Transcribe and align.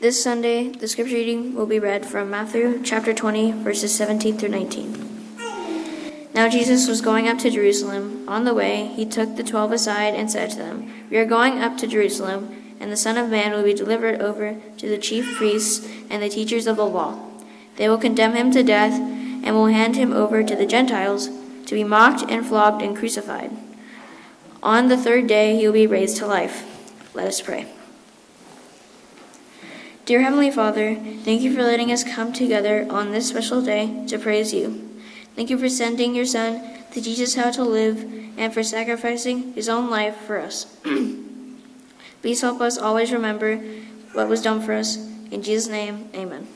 This 0.00 0.22
Sunday, 0.22 0.68
the 0.68 0.86
scripture 0.86 1.16
reading 1.16 1.56
will 1.56 1.66
be 1.66 1.80
read 1.80 2.06
from 2.06 2.30
Matthew 2.30 2.80
chapter 2.84 3.12
20, 3.12 3.50
verses 3.50 3.92
17 3.96 4.38
through 4.38 4.50
19. 4.50 5.36
Now 6.32 6.48
Jesus 6.48 6.86
was 6.86 7.00
going 7.00 7.26
up 7.26 7.38
to 7.38 7.50
Jerusalem. 7.50 8.24
On 8.28 8.44
the 8.44 8.54
way, 8.54 8.92
he 8.94 9.04
took 9.04 9.34
the 9.34 9.42
twelve 9.42 9.72
aside 9.72 10.14
and 10.14 10.30
said 10.30 10.50
to 10.50 10.56
them, 10.56 10.88
We 11.10 11.16
are 11.16 11.24
going 11.24 11.58
up 11.58 11.76
to 11.78 11.88
Jerusalem, 11.88 12.76
and 12.78 12.92
the 12.92 12.96
Son 12.96 13.18
of 13.18 13.28
Man 13.28 13.50
will 13.50 13.64
be 13.64 13.74
delivered 13.74 14.22
over 14.22 14.60
to 14.76 14.88
the 14.88 14.98
chief 14.98 15.34
priests 15.34 15.84
and 16.08 16.22
the 16.22 16.28
teachers 16.28 16.68
of 16.68 16.76
the 16.76 16.86
law. 16.86 17.18
They 17.74 17.88
will 17.88 17.98
condemn 17.98 18.34
him 18.34 18.52
to 18.52 18.62
death 18.62 18.92
and 18.92 19.56
will 19.56 19.66
hand 19.66 19.96
him 19.96 20.12
over 20.12 20.44
to 20.44 20.54
the 20.54 20.64
Gentiles 20.64 21.28
to 21.66 21.74
be 21.74 21.82
mocked 21.82 22.22
and 22.30 22.46
flogged 22.46 22.82
and 22.82 22.96
crucified. 22.96 23.50
On 24.62 24.86
the 24.86 24.96
third 24.96 25.26
day, 25.26 25.56
he 25.56 25.66
will 25.66 25.74
be 25.74 25.88
raised 25.88 26.18
to 26.18 26.26
life. 26.28 26.64
Let 27.14 27.26
us 27.26 27.40
pray. 27.40 27.66
Dear 30.08 30.22
Heavenly 30.22 30.50
Father, 30.50 30.94
thank 30.94 31.42
you 31.42 31.54
for 31.54 31.62
letting 31.62 31.92
us 31.92 32.02
come 32.02 32.32
together 32.32 32.86
on 32.88 33.12
this 33.12 33.28
special 33.28 33.60
day 33.60 34.06
to 34.06 34.18
praise 34.18 34.54
you. 34.54 34.88
Thank 35.36 35.50
you 35.50 35.58
for 35.58 35.68
sending 35.68 36.14
your 36.14 36.24
Son 36.24 36.62
to 36.92 37.02
teach 37.02 37.20
us 37.20 37.34
how 37.34 37.50
to 37.50 37.62
live 37.62 38.10
and 38.38 38.54
for 38.54 38.62
sacrificing 38.62 39.52
his 39.52 39.68
own 39.68 39.90
life 39.90 40.16
for 40.16 40.38
us. 40.38 40.64
Please 42.22 42.40
help 42.40 42.62
us 42.62 42.78
always 42.78 43.12
remember 43.12 43.58
what 44.14 44.30
was 44.30 44.40
done 44.40 44.62
for 44.62 44.72
us. 44.72 44.96
In 45.30 45.42
Jesus' 45.42 45.68
name, 45.68 46.08
amen. 46.14 46.48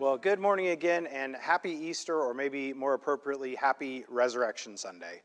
Well, 0.00 0.16
good 0.16 0.40
morning 0.40 0.70
again, 0.70 1.06
and 1.06 1.36
happy 1.36 1.70
Easter, 1.70 2.20
or 2.20 2.34
maybe 2.34 2.72
more 2.72 2.94
appropriately, 2.94 3.54
happy 3.54 4.04
Resurrection 4.08 4.76
Sunday. 4.76 5.22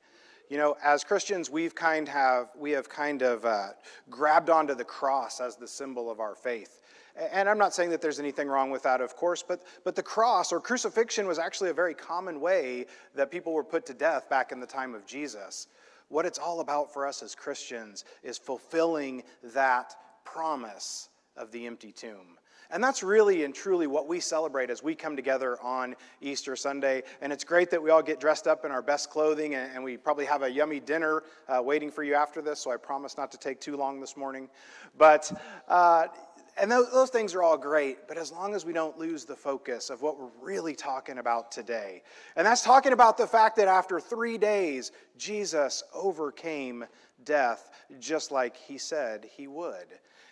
You 0.54 0.60
know, 0.60 0.78
as 0.84 1.04
Christians, 1.04 1.50
we've 1.50 1.74
kind 1.74 2.08
have 2.08 2.50
we 2.56 2.70
have 2.74 2.88
kind 2.88 3.24
of 3.24 3.44
uh, 3.44 3.70
grabbed 4.12 4.52
onto 4.52 4.76
the 4.76 4.84
cross 4.84 5.42
as 5.42 5.56
the 5.56 5.68
symbol 5.68 6.12
of 6.12 6.20
our 6.20 6.36
faith. 6.36 6.80
And 7.32 7.50
I'm 7.50 7.58
not 7.58 7.74
saying 7.74 7.90
that 7.90 8.04
there's 8.04 8.20
anything 8.20 8.48
wrong 8.48 8.70
with 8.70 8.84
that, 8.84 9.02
of 9.02 9.16
course, 9.16 9.42
but, 9.42 9.64
but 9.84 9.96
the 9.96 10.04
cross 10.04 10.52
or 10.52 10.60
crucifixion 10.60 11.26
was 11.26 11.40
actually 11.40 11.72
a 11.72 11.74
very 11.74 11.96
common 11.96 12.40
way 12.40 12.86
that 13.16 13.32
people 13.32 13.52
were 13.52 13.64
put 13.64 13.88
to 13.88 13.96
death 13.96 14.30
back 14.30 14.52
in 14.52 14.60
the 14.60 14.68
time 14.68 14.94
of 14.94 15.08
Jesus. 15.08 15.70
What 16.10 16.24
it's 16.24 16.38
all 16.38 16.60
about 16.60 16.94
for 16.94 17.08
us 17.08 17.24
as 17.24 17.34
Christians 17.34 18.06
is 18.22 18.38
fulfilling 18.38 19.24
that 19.56 19.96
promise 20.24 21.10
of 21.36 21.52
the 21.52 21.66
empty 21.66 21.92
tomb. 21.92 22.38
And 22.74 22.84
that's 22.84 23.04
really 23.04 23.44
and 23.44 23.54
truly 23.54 23.86
what 23.86 24.08
we 24.08 24.20
celebrate 24.20 24.72
as 24.72 24.82
we 24.82 24.96
come 24.96 25.16
together 25.16 25.62
on 25.62 25.96
Easter 26.22 26.56
Sunday. 26.56 27.04
And 27.22 27.32
it's 27.32 27.44
great 27.44 27.70
that 27.70 27.82
we 27.82 27.92
all 27.92 28.02
get 28.02 28.20
dressed 28.20 28.48
up 28.48 28.66
in 28.66 28.72
our 28.72 28.82
best 28.82 29.12
clothing, 29.12 29.54
and, 29.54 29.84
we 29.84 29.96
probably 29.96 30.26
have 30.26 30.42
a 30.42 30.50
yummy 30.50 30.80
dinner 30.80 31.24
uh, 31.48 31.62
waiting 31.62 31.92
for 31.92 32.04
you 32.04 32.16
after 32.16 32.42
this, 32.42 32.60
so 32.60 32.72
I 32.72 32.78
promise 32.78 33.16
not 33.16 33.32
to 33.34 33.38
take 33.38 33.60
too 33.62 33.78
long 33.78 34.02
this 34.02 34.18
morning. 34.18 34.50
But, 34.98 35.32
uh, 35.68 36.08
and 36.58 36.72
those, 36.72 36.92
those 36.92 37.10
things 37.12 37.36
are 37.36 37.44
all 37.44 37.58
great, 37.58 38.08
but 38.08 38.18
as 38.18 38.32
long 38.32 38.56
as 38.56 38.66
we 38.66 38.74
don't 38.74 38.98
lose 38.98 39.26
the 39.26 39.36
focus 39.36 39.92
of 39.92 40.02
what 40.02 40.20
we're 40.20 40.32
really 40.42 40.74
talking 40.74 41.20
about 41.20 41.52
today, 41.52 42.02
and 42.36 42.48
that's 42.48 42.64
talking 42.64 42.94
about 42.94 43.18
the 43.18 43.28
fact 43.28 43.56
that 43.58 43.68
after 43.68 44.00
three 44.00 44.40
days, 44.40 44.94
Jesus 45.16 45.84
overcame 45.94 46.86
death 47.24 47.70
just 48.00 48.32
like 48.32 48.58
he 48.58 48.80
said 48.80 49.28
he 49.36 49.48
would. 49.48 49.88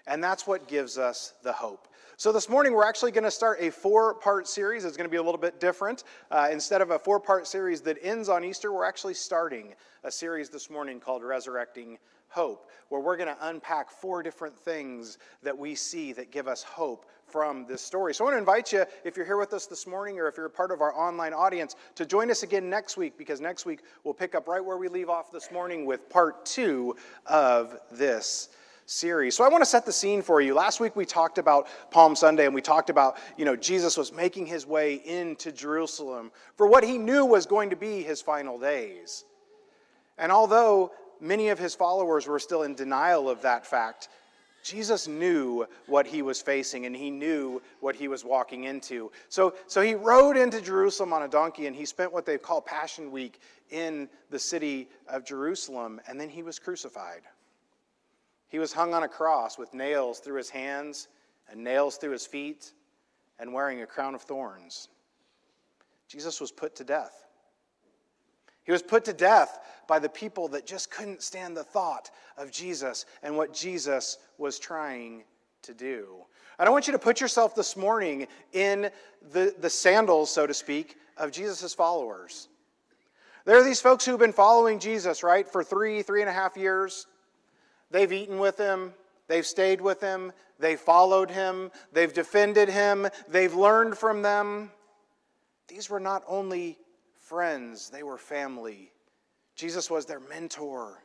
And 0.08 0.24
that's 0.24 0.48
what 0.48 0.68
gives 0.68 0.98
us 0.98 1.34
the 1.44 1.54
hope. 1.54 1.88
So, 2.18 2.32
this 2.32 2.50
morning 2.50 2.74
we're 2.74 2.86
actually 2.86 3.12
going 3.12 3.24
to 3.24 3.32
start 3.32 3.58
a 3.62 3.72
four 3.72 4.14
part 4.14 4.48
series. 4.48 4.86
It's 4.86 4.96
going 4.96 5.10
to 5.10 5.12
be 5.12 5.18
a 5.18 5.24
little 5.24 5.40
bit 5.40 5.60
different. 5.60 6.04
Uh, 6.30 6.50
instead 6.52 6.82
of 6.82 6.92
a 6.92 7.00
four 7.00 7.20
part 7.20 7.48
series 7.48 7.82
that 7.82 7.98
ends 8.02 8.30
on 8.30 8.44
Easter, 8.44 8.72
we're 8.72 8.86
actually 8.86 9.16
starting 9.16 9.74
a 10.04 10.12
series 10.12 10.50
this 10.50 10.70
morning 10.70 11.00
called 11.00 11.24
Resurrecting 11.24 11.98
Hope, 12.28 12.70
where 12.90 13.02
we're 13.02 13.18
going 13.18 13.36
to 13.36 13.48
unpack 13.48 13.90
four 13.90 14.22
different 14.22 14.56
things 14.56 15.18
that 15.42 15.58
we 15.58 15.74
see 15.74 16.14
that 16.14 16.32
give 16.32 16.48
us 16.48 16.62
hope 16.64 17.08
from 17.26 17.66
this 17.66 17.82
story. 17.82 18.14
So 18.14 18.24
I 18.24 18.26
want 18.26 18.36
to 18.36 18.40
invite 18.40 18.72
you, 18.72 18.86
if 19.04 19.18
you're 19.18 19.26
here 19.26 19.38
with 19.38 19.54
us 19.54 19.66
this 19.66 19.88
morning 19.88 20.20
or 20.20 20.28
if 20.28 20.38
you're 20.38 20.46
a 20.46 20.50
part 20.50 20.72
of 20.72 20.82
our 20.82 20.94
online 20.94 21.34
audience, 21.34 21.76
to 21.96 22.06
join 22.06 22.30
us 22.30 22.44
again 22.44 22.70
next 22.70 22.98
week 22.98 23.18
because 23.18 23.42
next 23.42 23.66
week 23.66 23.80
we'll 24.04 24.14
pick 24.14 24.36
up 24.36 24.48
right 24.48 24.64
where 24.64 24.78
we 24.78 24.88
leave 24.88 25.10
off 25.10 25.32
this 25.32 25.52
morning 25.52 25.86
with 25.86 26.10
part 26.10 26.46
two 26.46 26.96
of 27.26 27.80
this 27.92 28.50
series. 28.86 29.36
So 29.36 29.44
I 29.44 29.50
want 29.50 29.62
to 29.62 29.70
set 29.70 29.86
the 29.86 29.94
scene 29.94 30.22
for 30.22 30.42
you. 30.42 30.54
Last 30.54 30.80
week 30.80 30.96
we 30.96 31.06
talked 31.06 31.38
about 31.38 31.68
Palm 31.92 32.16
Sunday 32.16 32.46
and 32.46 32.54
we 32.54 32.62
talked 32.62 32.90
about, 32.90 33.18
you 33.38 33.46
know, 33.46 33.56
Jesus 33.56 33.98
was 33.98 34.12
making 34.12 34.46
his 34.46 34.66
way 34.66 34.96
into 34.96 35.52
Jerusalem 35.52 36.32
for 36.56 36.68
what 36.68 36.84
he 36.84 36.98
knew 36.98 37.26
was 37.26 37.46
going 37.46 37.70
to 37.70 37.76
be 37.76 38.04
his 38.04 38.22
final 38.22 38.60
days. 38.60 39.26
And 40.18 40.32
although 40.32 40.92
many 41.20 41.50
of 41.50 41.60
his 41.60 41.76
followers 41.76 42.28
were 42.28 42.40
still 42.40 42.64
in 42.64 42.76
denial 42.76 43.30
of 43.30 43.42
that 43.44 43.66
fact, 43.66 44.10
Jesus 44.64 45.08
knew 45.08 45.66
what 45.88 46.06
he 46.06 46.22
was 46.22 46.42
facing 46.42 46.86
and 46.86 46.96
he 46.96 47.10
knew 47.10 47.62
what 47.80 47.96
he 47.96 48.08
was 48.08 48.24
walking 48.24 48.66
into. 48.66 49.12
So, 49.30 49.56
so 49.68 49.82
he 49.82 49.96
rode 49.96 50.38
into 50.38 50.62
Jerusalem 50.62 51.14
on 51.14 51.24
a 51.24 51.28
donkey 51.28 51.68
and 51.68 51.76
he 51.76 51.86
spent 51.86 52.14
what 52.14 52.26
they 52.26 52.38
call 52.38 52.62
Passion 52.62 53.12
Week 53.12 53.40
in 53.72 54.08
the 54.30 54.38
city 54.38 54.88
of 55.08 55.26
Jerusalem 55.26 56.00
and 56.08 56.20
then 56.20 56.30
he 56.30 56.44
was 56.44 56.60
crucified. 56.60 57.22
He 58.52 58.60
was 58.60 58.74
hung 58.74 58.94
on 58.94 59.04
a 59.04 59.08
cross 59.08 59.58
with 59.58 59.74
nails 59.74 60.20
through 60.20 60.36
his 60.36 60.50
hands 60.50 61.08
and 61.50 61.64
nails 61.64 61.96
through 61.96 62.12
his 62.12 62.28
feet 62.28 62.74
and 63.40 63.54
wearing 63.54 63.82
a 63.82 63.88
crown 63.88 64.14
of 64.14 64.24
thorns. 64.24 64.90
Jesus 66.10 66.42
was 66.42 66.52
put 66.52 66.76
to 66.76 66.84
death. 66.84 67.26
He 68.66 68.74
was 68.74 68.84
put 68.84 69.06
to 69.06 69.14
death 69.14 69.60
by 69.88 70.00
the 70.00 70.10
people 70.10 70.50
that 70.50 70.66
just 70.66 70.92
couldn't 70.92 71.24
stand 71.24 71.56
the 71.56 71.64
thought 71.64 72.12
of 72.38 72.52
Jesus 72.52 73.06
and 73.24 73.38
what 73.38 73.54
Jesus 73.54 74.18
was 74.38 74.60
trying 74.60 75.24
to 75.62 75.74
do. 75.74 76.18
And 76.60 76.68
I 76.68 76.72
want 76.74 76.88
you 76.88 76.94
to 76.94 77.00
put 77.00 77.22
yourself 77.22 77.56
this 77.56 77.78
morning 77.78 78.28
in 78.52 78.92
the, 79.32 79.56
the 79.62 79.70
sandals, 79.70 80.30
so 80.30 80.46
to 80.46 80.54
speak, 80.54 80.98
of 81.16 81.32
Jesus' 81.32 81.74
followers. 81.74 82.50
There 83.46 83.58
are 83.58 83.64
these 83.64 83.82
folks 83.82 84.06
who've 84.06 84.20
been 84.20 84.34
following 84.34 84.78
Jesus, 84.78 85.24
right, 85.24 85.48
for 85.48 85.64
three, 85.64 86.02
three 86.02 86.20
and 86.20 86.30
a 86.30 86.34
half 86.34 86.58
years, 86.58 87.08
They've 87.92 88.12
eaten 88.12 88.40
with 88.40 88.58
him, 88.58 88.94
they've 89.28 89.46
stayed 89.46 89.82
with 89.82 90.02
him, 90.02 90.32
they've 90.60 90.80
followed 90.80 91.30
him, 91.30 91.72
they've 91.92 92.14
defended 92.14 92.70
him, 92.70 93.08
they've 93.28 93.54
learned 93.54 93.98
from 93.98 94.22
them. 94.22 94.72
These 95.68 95.90
were 95.90 96.00
not 96.00 96.24
only 96.28 96.78
friends, 97.20 97.90
they 97.90 98.04
were 98.04 98.18
family. 98.18 98.92
Jesus 99.56 99.90
was 99.90 100.06
their 100.06 100.20
mentor. 100.20 101.04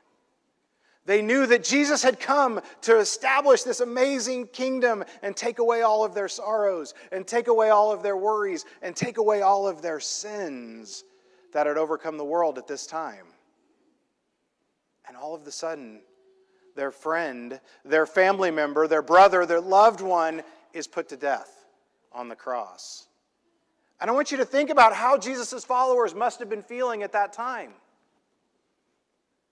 They 1.04 1.22
knew 1.22 1.46
that 1.46 1.62
Jesus 1.62 2.02
had 2.02 2.18
come 2.18 2.60
to 2.82 2.98
establish 2.98 3.62
this 3.62 3.80
amazing 3.80 4.48
kingdom 4.48 5.04
and 5.22 5.36
take 5.36 5.60
away 5.60 5.82
all 5.82 6.04
of 6.04 6.14
their 6.14 6.28
sorrows, 6.28 6.94
and 7.12 7.26
take 7.26 7.46
away 7.46 7.70
all 7.70 7.92
of 7.92 8.02
their 8.02 8.16
worries, 8.16 8.64
and 8.82 8.94
take 8.94 9.18
away 9.18 9.40
all 9.42 9.68
of 9.68 9.82
their 9.82 10.00
sins 10.00 11.04
that 11.52 11.66
had 11.66 11.76
overcome 11.76 12.16
the 12.16 12.24
world 12.24 12.58
at 12.58 12.66
this 12.66 12.86
time. 12.86 13.26
And 15.06 15.16
all 15.16 15.34
of 15.34 15.46
a 15.46 15.52
sudden, 15.52 16.00
their 16.76 16.90
friend, 16.90 17.60
their 17.84 18.06
family 18.06 18.50
member, 18.50 18.86
their 18.86 19.02
brother, 19.02 19.46
their 19.46 19.60
loved 19.60 20.00
one 20.00 20.42
is 20.72 20.86
put 20.86 21.08
to 21.08 21.16
death 21.16 21.64
on 22.12 22.28
the 22.28 22.36
cross. 22.36 23.06
And 24.00 24.10
I 24.10 24.14
want 24.14 24.30
you 24.30 24.36
to 24.36 24.44
think 24.44 24.70
about 24.70 24.94
how 24.94 25.16
Jesus' 25.16 25.64
followers 25.64 26.14
must 26.14 26.38
have 26.38 26.50
been 26.50 26.62
feeling 26.62 27.02
at 27.02 27.12
that 27.12 27.32
time. 27.32 27.72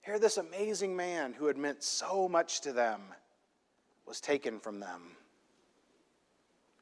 Here, 0.03 0.19
this 0.19 0.37
amazing 0.37 0.95
man 0.95 1.33
who 1.33 1.47
had 1.47 1.57
meant 1.57 1.83
so 1.83 2.29
much 2.29 2.61
to 2.61 2.73
them 2.73 3.01
was 4.06 4.21
taken 4.21 4.61
from 4.61 4.81
them. 4.81 5.01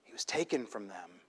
He 0.03 0.13
was 0.13 0.25
taken 0.25 0.67
from 0.67 0.89
them. 0.89 1.22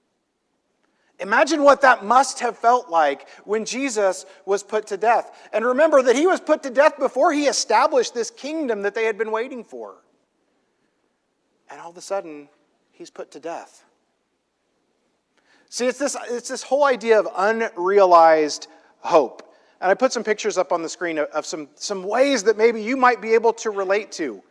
Imagine 1.24 1.64
what 1.64 1.82
that 1.82 2.04
must 2.04 2.42
have 2.42 2.58
felt 2.58 2.90
like 2.90 3.30
when 3.46 3.64
Jesus 3.64 4.26
was 4.46 4.62
put 4.62 4.88
to 4.88 4.98
death. 4.98 5.32
And 5.54 5.66
remember 5.66 6.02
that 6.04 6.18
he 6.18 6.28
was 6.28 6.42
put 6.42 6.62
to 6.64 6.70
death 6.70 7.00
before 7.00 7.32
he 7.32 7.46
established 7.46 8.14
this 8.14 8.30
kingdom 8.30 8.82
that 8.82 8.94
they 8.94 9.06
had 9.06 9.18
been 9.18 9.32
waiting 9.32 9.64
for. 9.64 9.96
And 11.72 11.80
all 11.80 11.92
of 11.92 11.98
a 11.98 12.02
sudden, 12.02 12.50
he's 12.92 13.10
put 13.10 13.32
to 13.32 13.40
death. 13.40 13.86
See, 15.70 15.88
it's 15.88 15.98
this, 15.98 16.18
it's 16.30 16.50
this 16.50 16.62
whole 16.62 16.84
idea 16.84 17.20
of 17.22 17.28
unrealized 17.38 18.68
hope. 19.00 19.56
And 19.80 19.90
I 19.90 19.94
put 19.94 20.12
some 20.12 20.26
pictures 20.26 20.58
up 20.58 20.74
on 20.74 20.82
the 20.82 20.90
screen 20.90 21.20
of, 21.20 21.46
some, 21.46 21.70
some 21.76 22.04
ways 22.04 22.44
that 22.44 22.58
maybe 22.58 22.84
you 22.84 22.98
might 22.98 23.22
be 23.22 23.34
able 23.34 23.54
to 23.54 23.70
relate 23.70 24.12
to. 24.14 24.44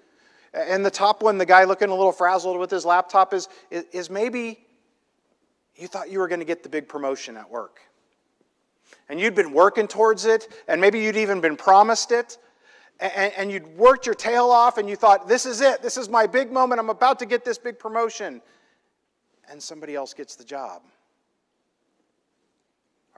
And 0.55 0.85
the 0.85 0.91
top 0.91 1.23
one, 1.23 1.37
the 1.37 1.47
guy 1.47 1.65
looking 1.65 1.91
a 1.91 1.95
little 1.95 2.13
frazzled 2.13 2.59
with 2.59 2.71
his 2.71 2.87
laptop, 2.87 3.35
is, 3.35 3.49
is 3.71 4.09
maybe 4.09 4.65
you 5.77 5.89
thought 5.89 6.11
you 6.11 6.19
were 6.19 6.29
going 6.29 6.41
to 6.41 6.47
get 6.47 6.63
the 6.63 6.69
big 6.69 6.89
promotion 6.89 7.37
at 7.37 7.51
work. 7.51 7.81
And 9.09 9.21
you'd 9.21 9.35
been 9.35 9.53
working 9.53 9.89
towards 9.89 10.25
it, 10.25 10.49
and 10.69 10.81
maybe 10.81 11.01
you'd 11.01 11.17
even 11.17 11.41
been 11.41 11.57
promised 11.57 12.13
it, 12.13 12.39
and, 13.01 13.33
and 13.37 13.53
you'd 13.53 13.67
worked 13.77 14.07
your 14.07 14.15
tail 14.15 14.51
off, 14.51 14.79
and 14.79 14.89
you 14.89 14.97
thought, 14.97 15.29
this 15.29 15.47
is 15.47 15.61
it, 15.61 15.83
this 15.83 15.97
is 15.97 16.09
my 16.09 16.27
big 16.27 16.53
moment, 16.53 16.79
I'm 16.79 16.91
about 16.91 17.19
to 17.21 17.27
get 17.27 17.45
this 17.45 17.59
big 17.59 17.79
promotion. 17.79 18.41
And 19.51 19.63
somebody 19.63 19.95
else 19.95 20.15
gets 20.15 20.37
the 20.37 20.45
job. 20.45 20.83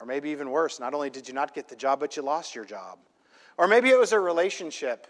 Or 0.00 0.06
maybe 0.06 0.30
even 0.30 0.50
worse, 0.50 0.80
not 0.80 0.94
only 0.94 1.10
did 1.10 1.28
you 1.28 1.34
not 1.34 1.54
get 1.54 1.68
the 1.68 1.76
job, 1.76 2.00
but 2.00 2.16
you 2.16 2.22
lost 2.22 2.54
your 2.54 2.64
job. 2.64 2.98
Or 3.56 3.68
maybe 3.68 3.90
it 3.90 3.98
was 3.98 4.12
a 4.12 4.18
relationship 4.18 5.06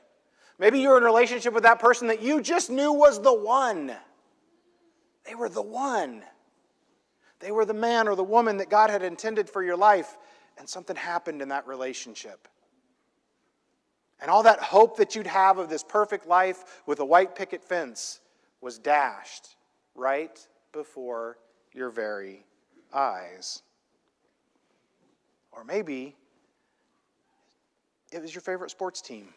Maybe 0.58 0.80
you're 0.80 0.96
in 0.96 1.02
a 1.02 1.06
relationship 1.06 1.52
with 1.52 1.64
that 1.64 1.80
person 1.80 2.08
that 2.08 2.22
you 2.22 2.40
just 2.40 2.70
knew 2.70 2.92
was 2.92 3.20
the 3.20 3.34
one. 3.34 3.92
They 5.26 5.34
were 5.34 5.48
the 5.48 5.62
one. 5.62 6.22
They 7.44 7.52
were 7.52 7.66
the 7.66 7.74
man 7.74 8.08
or 8.08 8.16
the 8.16 8.24
woman 8.24 8.56
that 8.56 8.70
God 8.70 8.88
had 8.88 9.02
intended 9.02 9.50
for 9.50 9.62
your 9.62 9.76
life, 9.76 10.16
and 10.56 10.66
something 10.66 10.96
happened 10.96 11.42
in 11.42 11.50
that 11.50 11.66
relationship. 11.66 12.48
And 14.18 14.30
all 14.30 14.44
that 14.44 14.60
hope 14.60 14.96
that 14.96 15.14
you'd 15.14 15.26
have 15.26 15.58
of 15.58 15.68
this 15.68 15.84
perfect 15.84 16.26
life 16.26 16.80
with 16.86 17.00
a 17.00 17.04
white 17.04 17.34
picket 17.36 17.62
fence 17.62 18.20
was 18.62 18.78
dashed 18.78 19.56
right 19.94 20.38
before 20.72 21.36
your 21.74 21.90
very 21.90 22.46
eyes. 22.94 23.62
Or 25.52 25.64
maybe 25.64 26.16
it 28.10 28.22
was 28.22 28.34
your 28.34 28.40
favorite 28.40 28.70
sports 28.70 29.02
team. 29.02 29.28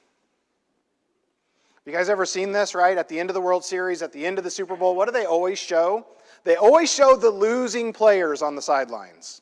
You 1.86 1.92
guys 1.92 2.08
ever 2.08 2.26
seen 2.26 2.54
this, 2.54 2.74
right? 2.74 2.98
At 2.98 3.10
the 3.10 3.20
end 3.20 3.30
of 3.30 3.34
the 3.34 3.42
World 3.42 3.66
Series, 3.66 4.02
at 4.02 4.14
the 4.14 4.26
end 4.26 4.38
of 4.38 4.46
the 4.46 4.52
Super 4.52 4.78
Bowl, 4.78 4.96
what 4.96 5.08
do 5.08 5.12
they 5.12 5.26
always 5.26 5.60
show? 5.60 6.06
They 6.44 6.56
always 6.56 6.94
show 6.94 7.16
the 7.16 7.30
losing 7.30 7.94
players 7.94 8.42
on 8.42 8.56
the 8.56 8.62
sidelines. 8.62 9.42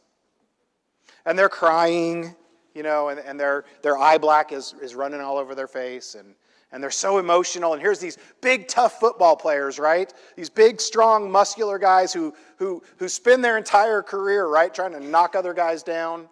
And 1.26 1.38
they're 1.38 1.50
crying, 1.50 2.36
you 2.74 2.84
know, 2.84 3.10
and, 3.10 3.20
and 3.20 3.40
their, 3.40 3.66
their 3.82 3.98
eye 3.98 4.18
black 4.18 4.52
is, 4.52 4.76
is 4.82 4.96
running 4.96 5.22
all 5.22 5.38
over 5.38 5.56
their 5.56 5.68
face, 5.68 6.16
and, 6.16 6.36
and 6.72 6.84
they're 6.84 6.92
so 6.92 7.18
emotional. 7.18 7.74
And 7.74 7.82
here's 7.82 8.00
these 8.00 8.18
big, 8.42 8.68
tough 8.68 9.00
football 9.00 9.36
players, 9.36 9.80
right? 9.80 10.14
These 10.36 10.50
big, 10.50 10.82
strong, 10.82 11.32
muscular 11.32 11.80
guys 11.80 12.14
who, 12.14 12.34
who, 12.58 12.84
who 12.98 13.08
spend 13.08 13.44
their 13.44 13.58
entire 13.58 14.02
career, 14.02 14.48
right, 14.48 14.74
trying 14.74 14.92
to 14.92 15.00
knock 15.00 15.36
other 15.36 15.54
guys 15.54 15.84
down. 15.84 16.28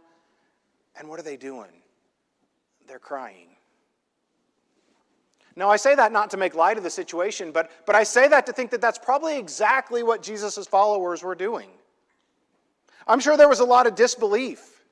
And 0.98 1.08
what 1.08 1.20
are 1.20 1.24
they 1.24 1.38
doing? 1.38 1.72
They're 2.88 3.00
crying. 3.00 3.53
Now, 5.56 5.70
I 5.70 5.76
say 5.76 5.94
that 5.96 6.12
not 6.12 6.32
to 6.32 6.38
make 6.38 6.56
light 6.56 6.78
of 6.78 6.84
the 6.84 6.90
situation, 6.90 7.52
but, 7.52 7.72
but 7.86 7.96
I 7.96 8.04
say 8.04 8.28
that 8.28 8.46
to 8.48 8.54
think 8.54 8.72
that 8.72 8.82
that's 8.82 8.98
probably 8.98 9.38
exactly 9.38 10.02
what 10.02 10.24
Jesus' 10.24 10.66
followers 10.66 11.22
were 11.22 11.36
doing. 11.36 11.70
I'm 13.08 13.20
sure 13.20 13.38
there 13.38 13.50
was 13.50 13.60
a 13.60 13.66
lot 13.66 13.86
of 13.86 13.96
disbelief. 13.96 14.84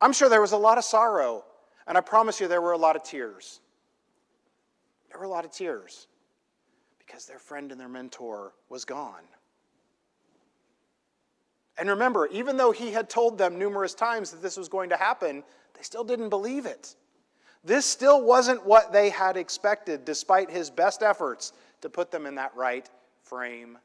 I'm 0.00 0.12
sure 0.12 0.28
there 0.28 0.40
was 0.40 0.52
a 0.52 0.56
lot 0.56 0.78
of 0.78 0.84
sorrow. 0.84 1.44
And 1.86 1.98
I 1.98 2.00
promise 2.00 2.40
you, 2.40 2.48
there 2.48 2.60
were 2.60 2.72
a 2.72 2.78
lot 2.78 2.96
of 2.96 3.02
tears. 3.02 3.60
There 5.10 5.18
were 5.18 5.26
a 5.26 5.30
lot 5.30 5.44
of 5.44 5.50
tears 5.50 6.06
because 6.98 7.26
their 7.26 7.38
friend 7.38 7.72
and 7.72 7.80
their 7.80 7.88
mentor 7.88 8.52
was 8.68 8.84
gone. 8.84 9.24
And 11.78 11.88
remember, 11.88 12.26
even 12.28 12.56
though 12.56 12.72
he 12.72 12.90
had 12.92 13.08
told 13.08 13.38
them 13.38 13.58
numerous 13.58 13.94
times 13.94 14.30
that 14.30 14.42
this 14.42 14.56
was 14.56 14.68
going 14.68 14.90
to 14.90 14.96
happen, 14.96 15.44
they 15.74 15.82
still 15.82 16.04
didn't 16.04 16.28
believe 16.28 16.66
it. 16.66 16.94
This 17.64 17.84
still 17.86 18.22
wasn't 18.22 18.64
what 18.64 18.92
they 18.92 19.10
had 19.10 19.36
expected, 19.36 20.04
despite 20.04 20.50
his 20.50 20.70
best 20.70 21.02
efforts 21.02 21.52
to 21.80 21.88
put 21.88 22.10
them 22.10 22.26
in 22.26 22.36
that 22.36 22.54
right 22.56 22.88
frame 23.22 23.78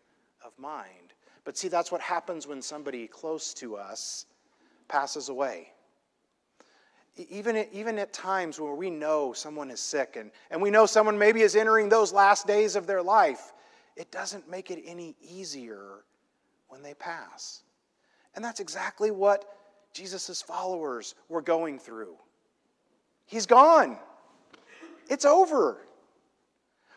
of 0.46 0.58
mind. 0.58 1.14
But 1.46 1.58
see, 1.58 1.68
that's 1.68 1.92
what 1.92 2.02
happens 2.02 2.48
when 2.48 2.62
somebody 2.62 3.08
close 3.08 3.54
to 3.56 3.76
us 3.76 4.26
passes 4.88 5.30
away. 5.30 5.70
Even 7.16 7.56
at, 7.56 7.70
even 7.72 8.00
at 8.00 8.12
times 8.12 8.60
where 8.60 8.74
we 8.74 8.90
know 8.90 9.34
someone 9.34 9.70
is 9.70 9.80
sick 9.80 10.16
and, 10.20 10.32
and 10.50 10.62
we 10.62 10.72
know 10.72 10.86
someone 10.86 11.18
maybe 11.18 11.42
is 11.42 11.56
entering 11.56 11.90
those 11.90 12.12
last 12.12 12.48
days 12.48 12.76
of 12.76 12.88
their 12.88 13.04
life, 13.04 13.54
it 13.96 14.12
doesn't 14.12 14.50
make 14.50 14.72
it 14.72 14.82
any 14.86 15.16
easier 15.22 16.04
when 16.70 16.82
they 16.82 16.96
pass. 16.96 17.62
And 18.36 18.44
that's 18.44 18.60
exactly 18.60 19.12
what 19.12 19.46
Jesus' 19.94 20.42
followers 20.42 21.14
were 21.30 21.42
going 21.42 21.78
through. 21.78 22.16
He's 23.26 23.46
gone. 23.46 23.98
It's 25.10 25.26
over. 25.26 25.78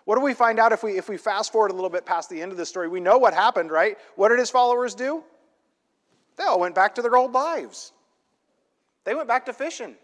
What 0.05 0.17
do 0.17 0.23
we 0.23 0.35
find 0.35 0.61
out 0.61 0.73
if 0.73 0.83
we, 0.83 0.97
if 0.97 1.09
we 1.09 1.17
fast 1.17 1.53
forward 1.53 1.73
a 1.73 1.75
little 1.75 1.91
bit 1.91 2.07
past 2.07 2.31
the 2.31 2.41
end 2.41 2.53
of 2.53 2.59
the 2.59 2.67
story? 2.67 2.89
We 2.89 3.01
know 3.01 3.19
what 3.19 3.35
happened, 3.35 3.71
right? 3.71 3.99
What 4.15 4.29
did 4.29 4.39
his 4.39 4.51
followers 4.51 4.95
do? 4.95 5.25
They 6.37 6.45
all 6.45 6.61
went 6.61 6.75
back 6.75 6.95
to 6.95 7.03
their 7.03 7.17
old 7.17 7.33
lives. 7.33 7.93
They 9.05 9.15
went 9.15 9.27
back 9.27 9.47
to 9.47 9.53
fishing, 9.53 9.97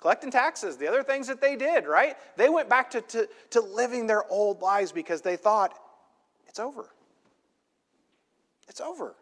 collecting 0.00 0.30
taxes, 0.30 0.76
the 0.76 0.86
other 0.86 1.02
things 1.02 1.26
that 1.28 1.40
they 1.40 1.56
did, 1.56 1.86
right? 1.86 2.16
They 2.36 2.48
went 2.48 2.68
back 2.68 2.90
to, 2.92 3.00
to, 3.02 3.28
to 3.50 3.60
living 3.60 4.06
their 4.06 4.30
old 4.30 4.62
lives 4.62 4.92
because 4.92 5.20
they 5.20 5.36
thought, 5.36 5.78
it's 6.48 6.58
over. 6.58 6.88
It's 8.68 8.80
over. 8.80 9.14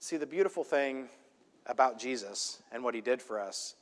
See, 0.00 0.16
the 0.16 0.26
beautiful 0.26 0.64
thing 0.64 1.08
about 1.66 1.98
Jesus 1.98 2.62
and 2.72 2.82
what 2.82 2.94
he 2.94 3.00
did 3.00 3.20
for 3.20 3.40
us 3.40 3.74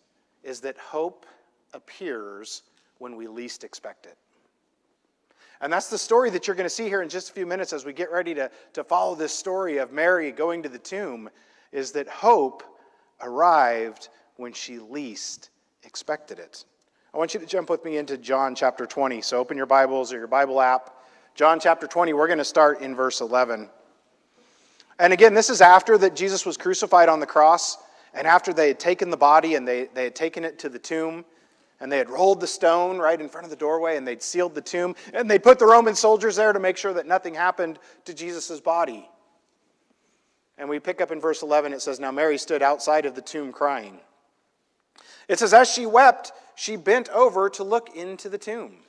is 0.43 0.61
that 0.61 0.77
hope 0.79 1.27
appears 1.73 2.63
when 2.99 3.17
we 3.17 3.27
least 3.27 3.65
expect 3.65 4.07
it. 4.07 4.17
And 5.61 5.73
that's 5.73 5.89
the 5.89 5.99
story 5.99 6.31
that 6.31 6.47
you're 6.47 6.57
going 6.57 6.67
to 6.67 6.71
see 6.75 6.89
here 6.89 7.03
in 7.03 7.09
just 7.09 7.31
a 7.31 7.33
few 7.33 7.47
minutes 7.47 7.73
as 7.73 7.85
we 7.85 7.93
get 7.93 8.11
ready 8.11 8.35
to, 8.35 8.51
to 8.75 8.85
follow 8.85 9.15
this 9.15 9.33
story 9.33 9.79
of 9.79 9.93
Mary 9.93 10.31
going 10.31 10.63
to 10.63 10.69
the 10.69 10.79
tomb, 10.79 11.31
is 11.73 11.93
that 11.93 12.09
hope 12.09 12.63
arrived 13.23 14.09
when 14.37 14.53
she 14.53 14.79
least 14.79 15.51
expected 15.85 16.39
it. 16.39 16.65
I 17.13 17.19
want 17.19 17.33
you 17.33 17.41
to 17.41 17.47
jump 17.47 17.71
with 17.71 17.85
me 17.85 17.97
into 17.99 18.19
John 18.19 18.55
chapter 18.55 18.87
20. 18.87 19.23
So 19.23 19.39
open 19.39 19.57
your 19.57 19.67
Bibles 19.67 20.13
or 20.13 20.19
your 20.19 20.27
Bible 20.27 20.61
app. 20.61 20.91
John 21.35 21.61
chapter 21.61 21.87
20, 21.87 22.13
we're 22.13 22.27
going 22.27 22.39
to 22.39 22.45
start 22.45 22.81
in 22.81 22.95
verse 22.95 23.21
11. 23.21 23.71
And 24.99 25.13
again, 25.13 25.35
this 25.35 25.51
is 25.51 25.61
after 25.61 25.99
that 25.99 26.15
Jesus 26.15 26.47
was 26.47 26.57
crucified 26.57 27.09
on 27.09 27.21
the 27.21 27.27
cross, 27.27 27.79
and 28.13 28.27
after 28.27 28.53
they 28.53 28.69
had 28.69 28.79
taken 28.79 29.11
the 29.11 29.17
body 29.17 29.57
and 29.57 29.67
they, 29.67 29.89
they 29.95 30.05
had 30.05 30.15
taken 30.15 30.45
it 30.45 30.59
to 30.61 30.69
the 30.69 30.79
tomb, 30.79 31.25
and 31.81 31.91
they 31.91 31.99
had 31.99 32.09
rolled 32.09 32.41
the 32.41 32.47
stone 32.47 32.99
right 32.99 33.21
in 33.21 33.29
front 33.29 33.45
of 33.45 33.51
the 33.51 33.57
doorway, 33.57 33.97
and 33.97 34.07
they'd 34.07 34.23
sealed 34.23 34.55
the 34.55 34.61
tomb, 34.61 34.95
and 35.13 35.29
they'd 35.29 35.43
put 35.43 35.59
the 35.59 35.67
Roman 35.67 35.95
soldiers 35.95 36.37
there 36.37 36.53
to 36.53 36.61
make 36.61 36.77
sure 36.77 36.93
that 36.93 37.07
nothing 37.07 37.35
happened 37.35 37.79
to 38.05 38.15
Jesus' 38.15 38.61
body. 38.61 39.09
And 40.57 40.69
we 40.69 40.79
pick 40.79 41.01
up 41.01 41.11
in 41.11 41.21
verse 41.21 41.43
11, 41.43 41.73
it 41.73 41.83
says, 41.83 41.99
Now 41.99 42.13
Mary 42.13 42.39
stood 42.39 42.63
outside 42.63 43.07
of 43.07 43.17
the 43.17 43.23
tomb 43.23 43.53
crying. 43.53 43.99
It 45.27 45.41
says, 45.41 45.53
As 45.53 45.69
she 45.69 45.85
wept, 45.85 46.31
she 46.55 46.77
bent 46.77 47.09
over 47.09 47.51
to 47.51 47.65
look 47.65 47.97
into 47.97 48.29
the 48.29 48.39
tomb 48.39 48.84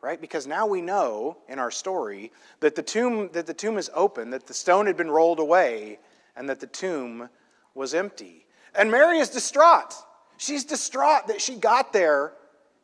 right? 0.00 0.20
Because 0.20 0.46
now 0.46 0.66
we 0.66 0.80
know 0.80 1.38
in 1.48 1.58
our 1.58 1.70
story 1.70 2.32
that 2.60 2.74
the 2.74 2.82
tomb 2.82 3.30
that 3.32 3.46
the 3.46 3.54
tomb 3.54 3.78
is 3.78 3.90
open, 3.94 4.30
that 4.30 4.46
the 4.46 4.54
stone 4.54 4.86
had 4.86 4.96
been 4.96 5.10
rolled 5.10 5.40
away, 5.40 5.98
and 6.36 6.48
that 6.48 6.60
the 6.60 6.66
tomb 6.66 7.28
was 7.74 7.94
empty. 7.94 8.46
And 8.74 8.90
Mary 8.90 9.18
is 9.18 9.30
distraught. 9.30 9.94
She's 10.36 10.64
distraught 10.64 11.28
that 11.28 11.40
she 11.40 11.56
got 11.56 11.92
there 11.92 12.32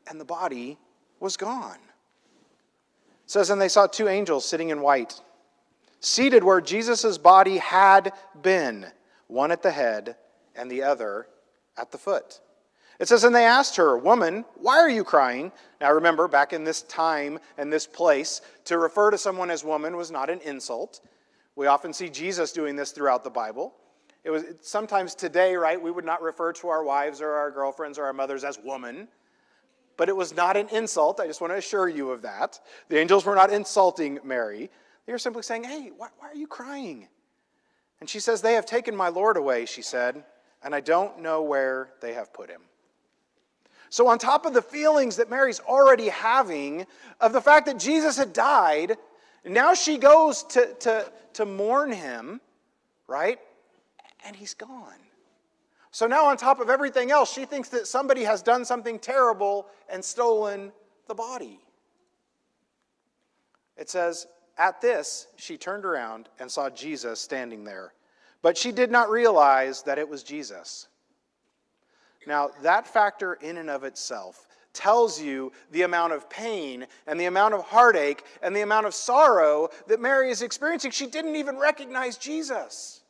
and 0.08 0.20
the 0.20 0.24
body 0.24 0.78
was 1.20 1.36
gone. 1.36 1.78
It 3.24 3.30
says, 3.30 3.50
and 3.50 3.60
they 3.60 3.68
saw 3.68 3.86
two 3.86 4.08
angels 4.08 4.44
sitting 4.44 4.70
in 4.70 4.80
white, 4.80 5.20
seated 6.00 6.42
where 6.42 6.60
Jesus' 6.60 7.18
body 7.18 7.58
had 7.58 8.12
been, 8.42 8.86
one 9.28 9.52
at 9.52 9.62
the 9.62 9.70
head 9.70 10.16
and 10.56 10.70
the 10.70 10.82
other 10.82 11.26
at 11.76 11.90
the 11.90 11.98
foot. 11.98 12.40
It 13.02 13.08
says, 13.08 13.24
And 13.24 13.34
they 13.34 13.44
asked 13.44 13.74
her, 13.78 13.98
Woman, 13.98 14.44
why 14.54 14.78
are 14.78 14.88
you 14.88 15.02
crying? 15.02 15.50
Now 15.80 15.90
remember, 15.90 16.28
back 16.28 16.52
in 16.52 16.62
this 16.62 16.82
time 16.82 17.40
and 17.58 17.70
this 17.72 17.84
place, 17.84 18.42
to 18.66 18.78
refer 18.78 19.10
to 19.10 19.18
someone 19.18 19.50
as 19.50 19.64
woman 19.64 19.96
was 19.96 20.12
not 20.12 20.30
an 20.30 20.38
insult. 20.42 21.00
We 21.56 21.66
often 21.66 21.92
see 21.92 22.08
Jesus 22.08 22.52
doing 22.52 22.76
this 22.76 22.92
throughout 22.92 23.24
the 23.24 23.30
Bible. 23.30 23.74
It 24.22 24.30
was 24.30 24.44
sometimes 24.60 25.16
today, 25.16 25.56
right, 25.56 25.82
we 25.82 25.90
would 25.90 26.04
not 26.04 26.22
refer 26.22 26.52
to 26.52 26.68
our 26.68 26.84
wives 26.84 27.20
or 27.20 27.32
our 27.32 27.50
girlfriends 27.50 27.98
or 27.98 28.04
our 28.04 28.12
mothers 28.12 28.44
as 28.44 28.56
woman. 28.60 29.08
But 29.96 30.08
it 30.08 30.16
was 30.16 30.36
not 30.36 30.56
an 30.56 30.68
insult. 30.68 31.18
I 31.18 31.26
just 31.26 31.40
want 31.40 31.52
to 31.52 31.56
assure 31.56 31.88
you 31.88 32.12
of 32.12 32.22
that. 32.22 32.60
The 32.88 33.00
angels 33.00 33.24
were 33.24 33.34
not 33.34 33.52
insulting 33.52 34.20
Mary. 34.22 34.70
They 35.06 35.12
were 35.12 35.18
simply 35.18 35.42
saying, 35.42 35.64
Hey, 35.64 35.90
why, 35.96 36.06
why 36.18 36.28
are 36.28 36.36
you 36.36 36.46
crying? 36.46 37.08
And 37.98 38.08
she 38.08 38.20
says, 38.20 38.42
They 38.42 38.54
have 38.54 38.64
taken 38.64 38.94
my 38.94 39.08
Lord 39.08 39.36
away, 39.36 39.66
she 39.66 39.82
said, 39.82 40.22
and 40.62 40.72
I 40.72 40.78
don't 40.78 41.20
know 41.20 41.42
where 41.42 41.88
they 42.00 42.12
have 42.12 42.32
put 42.32 42.48
him. 42.48 42.62
So, 43.92 44.08
on 44.08 44.18
top 44.18 44.46
of 44.46 44.54
the 44.54 44.62
feelings 44.62 45.16
that 45.16 45.28
Mary's 45.28 45.60
already 45.60 46.08
having 46.08 46.86
of 47.20 47.34
the 47.34 47.42
fact 47.42 47.66
that 47.66 47.78
Jesus 47.78 48.16
had 48.16 48.32
died, 48.32 48.96
now 49.44 49.74
she 49.74 49.98
goes 49.98 50.44
to, 50.44 50.72
to, 50.80 51.12
to 51.34 51.44
mourn 51.44 51.92
him, 51.92 52.40
right? 53.06 53.38
And 54.24 54.34
he's 54.34 54.54
gone. 54.54 54.96
So 55.90 56.06
now, 56.06 56.24
on 56.24 56.38
top 56.38 56.58
of 56.58 56.70
everything 56.70 57.10
else, 57.10 57.30
she 57.30 57.44
thinks 57.44 57.68
that 57.68 57.86
somebody 57.86 58.24
has 58.24 58.40
done 58.40 58.64
something 58.64 58.98
terrible 58.98 59.66
and 59.90 60.02
stolen 60.02 60.72
the 61.06 61.14
body. 61.14 61.60
It 63.76 63.90
says, 63.90 64.26
At 64.56 64.80
this, 64.80 65.26
she 65.36 65.58
turned 65.58 65.84
around 65.84 66.30
and 66.40 66.50
saw 66.50 66.70
Jesus 66.70 67.20
standing 67.20 67.64
there. 67.64 67.92
But 68.40 68.56
she 68.56 68.72
did 68.72 68.90
not 68.90 69.10
realize 69.10 69.82
that 69.82 69.98
it 69.98 70.08
was 70.08 70.22
Jesus. 70.22 70.88
Now, 72.26 72.50
that 72.62 72.86
factor 72.86 73.34
in 73.34 73.56
and 73.56 73.70
of 73.70 73.84
itself 73.84 74.46
tells 74.72 75.20
you 75.20 75.52
the 75.70 75.82
amount 75.82 76.12
of 76.12 76.30
pain 76.30 76.86
and 77.06 77.20
the 77.20 77.26
amount 77.26 77.54
of 77.54 77.62
heartache 77.62 78.24
and 78.42 78.56
the 78.56 78.62
amount 78.62 78.86
of 78.86 78.94
sorrow 78.94 79.68
that 79.86 80.00
Mary 80.00 80.30
is 80.30 80.42
experiencing. 80.42 80.90
She 80.90 81.06
didn't 81.06 81.36
even 81.36 81.58
recognize 81.58 82.16
Jesus. 82.16 83.02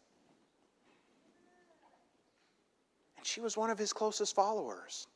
And 3.16 3.26
she 3.26 3.40
was 3.40 3.57
one 3.57 3.71
of 3.71 3.78
his 3.78 3.92
closest 3.92 4.35
followers. 4.35 5.07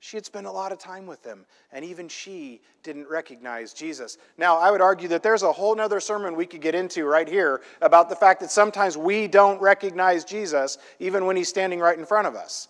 She 0.00 0.16
had 0.16 0.24
spent 0.24 0.46
a 0.46 0.50
lot 0.50 0.70
of 0.70 0.78
time 0.78 1.06
with 1.08 1.24
him, 1.24 1.44
and 1.72 1.84
even 1.84 2.08
she 2.08 2.60
didn't 2.84 3.08
recognize 3.08 3.72
Jesus. 3.72 4.16
Now, 4.36 4.56
I 4.56 4.70
would 4.70 4.80
argue 4.80 5.08
that 5.08 5.24
there's 5.24 5.42
a 5.42 5.50
whole 5.50 5.80
other 5.80 5.98
sermon 5.98 6.36
we 6.36 6.46
could 6.46 6.60
get 6.60 6.76
into 6.76 7.04
right 7.04 7.28
here 7.28 7.62
about 7.80 8.08
the 8.08 8.14
fact 8.14 8.40
that 8.40 8.52
sometimes 8.52 8.96
we 8.96 9.26
don't 9.26 9.60
recognize 9.60 10.24
Jesus 10.24 10.78
even 11.00 11.26
when 11.26 11.36
he's 11.36 11.48
standing 11.48 11.80
right 11.80 11.98
in 11.98 12.06
front 12.06 12.28
of 12.28 12.36
us. 12.36 12.68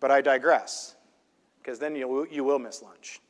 But 0.00 0.10
I 0.10 0.20
digress, 0.20 0.94
because 1.60 1.78
then 1.78 1.96
you, 1.96 2.26
you 2.30 2.44
will 2.44 2.58
miss 2.58 2.82
lunch. 2.82 3.20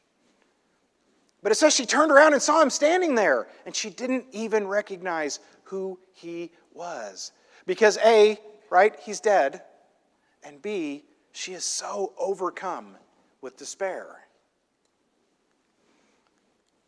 But 1.42 1.52
it 1.52 1.54
says 1.54 1.74
she 1.74 1.86
turned 1.86 2.10
around 2.10 2.32
and 2.32 2.42
saw 2.42 2.60
him 2.60 2.70
standing 2.70 3.14
there, 3.14 3.48
and 3.64 3.74
she 3.74 3.90
didn't 3.90 4.26
even 4.32 4.66
recognize 4.66 5.40
who 5.64 5.98
he 6.12 6.50
was. 6.74 7.32
Because 7.66 7.98
A, 8.04 8.38
right, 8.70 8.94
he's 9.00 9.20
dead, 9.20 9.62
and 10.42 10.60
B, 10.60 11.04
she 11.32 11.52
is 11.52 11.64
so 11.64 12.12
overcome 12.18 12.96
with 13.40 13.56
despair. 13.56 14.06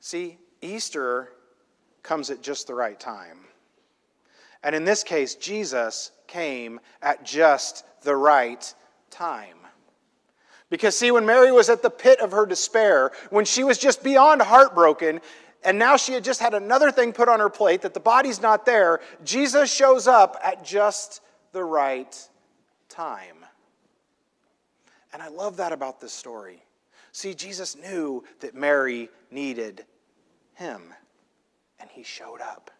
See, 0.00 0.38
Easter 0.60 1.32
comes 2.02 2.30
at 2.30 2.42
just 2.42 2.66
the 2.66 2.75
right 2.75 2.99
time. 2.99 3.40
And 4.62 4.75
in 4.75 4.84
this 4.84 5.02
case, 5.02 5.37
Jesus 5.37 6.10
came 6.26 6.80
at 7.02 7.25
just 7.25 7.84
the 8.02 8.16
right 8.16 8.75
time. 9.10 9.56
Because, 10.71 10.97
see, 10.97 11.11
when 11.11 11.27
Mary 11.27 11.50
was 11.53 11.69
at 11.69 11.83
the 11.83 11.91
pit 11.91 12.21
of 12.21 12.31
her 12.31 12.47
despair, 12.47 13.11
when 13.31 13.45
she 13.45 13.65
was 13.65 13.77
just 13.77 14.03
beyond 14.03 14.41
heartbroken, 14.41 15.21
and 15.65 15.79
now 15.79 15.97
she 15.97 16.12
had 16.12 16.25
just 16.25 16.41
had 16.41 16.55
another 16.55 16.91
thing 16.91 17.12
put 17.12 17.29
on 17.29 17.41
her 17.41 17.50
plate 17.50 17.83
that 17.83 17.93
the 17.93 18.00
body's 18.00 18.41
not 18.41 18.65
there, 18.65 19.00
Jesus 19.25 19.73
shows 19.73 20.07
up 20.07 20.39
at 20.43 20.65
just 20.65 21.21
the 21.53 21.62
right 21.62 22.17
time. 22.89 23.37
And 25.12 25.21
I 25.21 25.29
love 25.29 25.57
that 25.57 25.73
about 25.73 26.00
this 26.00 26.12
story. 26.12 26.62
See, 27.12 27.35
Jesus 27.35 27.77
knew 27.77 28.23
that 28.39 28.55
Mary 28.55 29.11
needed 29.31 29.85
him, 30.55 30.95
and 31.81 31.91
he 31.91 32.05
showed 32.05 32.41
up. 32.41 32.71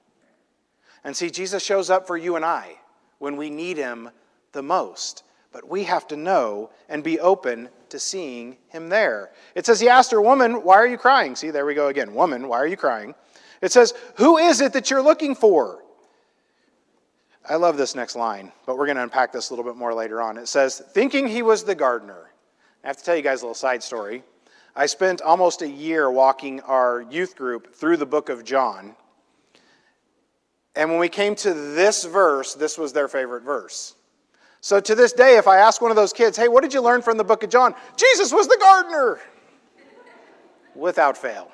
And 1.03 1.17
see, 1.17 1.31
Jesus 1.31 1.65
shows 1.65 1.91
up 1.91 2.07
for 2.07 2.17
you 2.17 2.37
and 2.37 2.45
I 2.45 2.77
when 3.19 3.37
we 3.37 3.51
need 3.51 3.77
him 3.77 4.11
the 4.53 4.63
most. 4.63 5.25
But 5.53 5.69
we 5.69 5.85
have 5.85 6.07
to 6.09 6.17
know 6.17 6.71
and 6.89 7.03
be 7.03 7.19
open 7.19 7.69
to 7.89 7.99
seeing 7.99 8.57
him 8.69 8.89
there. 8.89 9.31
It 9.55 9.67
says, 9.67 9.81
He 9.81 9.89
asked 9.89 10.13
her, 10.13 10.23
Woman, 10.23 10.63
why 10.63 10.77
are 10.77 10.87
you 10.87 10.99
crying? 10.99 11.35
See, 11.35 11.51
there 11.51 11.67
we 11.67 11.75
go 11.75 11.89
again. 11.89 12.15
Woman, 12.15 12.47
why 12.49 12.59
are 12.59 12.67
you 12.67 12.77
crying? 12.77 13.15
It 13.61 13.73
says, 13.73 13.95
Who 14.17 14.39
is 14.39 14.61
it 14.61 14.73
that 14.75 14.91
you're 14.91 15.03
looking 15.03 15.35
for? 15.35 15.83
I 17.49 17.57
love 17.57 17.77
this 17.77 17.95
next 17.95 18.17
line, 18.17 18.53
but 18.67 18.77
we're 18.77 18.87
going 18.87 18.97
to 18.97 19.03
unpack 19.03 19.33
this 19.33 19.51
a 19.51 19.53
little 19.53 19.65
bit 19.65 19.77
more 19.77 19.95
later 19.95 20.21
on. 20.21 20.37
It 20.37 20.47
says, 20.47 20.83
thinking 20.93 21.27
he 21.27 21.43
was 21.43 21.65
the 21.65 21.75
gardener. 21.75 22.31
I 22.85 22.87
have 22.87 22.97
to 22.99 23.05
tell 23.05 23.17
you 23.17 23.23
guys 23.23 23.43
a 23.43 23.45
little 23.45 23.55
side 23.55 23.83
story. 23.83 24.23
I 24.77 24.87
spent 24.87 25.21
almost 25.21 25.63
a 25.63 25.69
year 25.69 26.11
walking 26.11 26.61
our 26.61 27.03
youth 27.11 27.35
group 27.37 27.75
through 27.75 27.97
the 27.97 28.07
book 28.07 28.29
of 28.29 28.45
John. 28.45 28.95
And 30.77 30.91
when 30.91 31.01
we 31.01 31.09
came 31.09 31.35
to 31.37 31.53
this 31.53 32.05
verse, 32.05 32.55
this 32.55 32.79
was 32.79 32.93
their 32.93 33.09
favorite 33.09 33.43
verse. 33.43 33.97
So 34.61 34.79
to 34.81 34.95
this 34.95 35.13
day, 35.13 35.37
if 35.37 35.49
I 35.49 35.59
ask 35.59 35.81
one 35.81 35.91
of 35.91 35.97
those 35.97 36.13
kids, 36.13 36.37
hey, 36.37 36.49
what 36.49 36.63
did 36.63 36.75
you 36.75 36.83
learn 36.83 37.03
from 37.03 37.17
the 37.17 37.25
book 37.25 37.43
of 37.43 37.51
John? 37.51 37.75
Jesus 37.97 38.33
was 38.33 38.47
the 38.47 38.59
gardener. 38.61 39.21
Without 40.75 41.17
fail. 41.17 41.51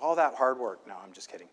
All 0.00 0.16
that 0.16 0.34
hard 0.34 0.58
work. 0.58 0.80
No, 0.86 0.94
I'm 1.04 1.12
just 1.12 1.30
kidding. 1.30 1.48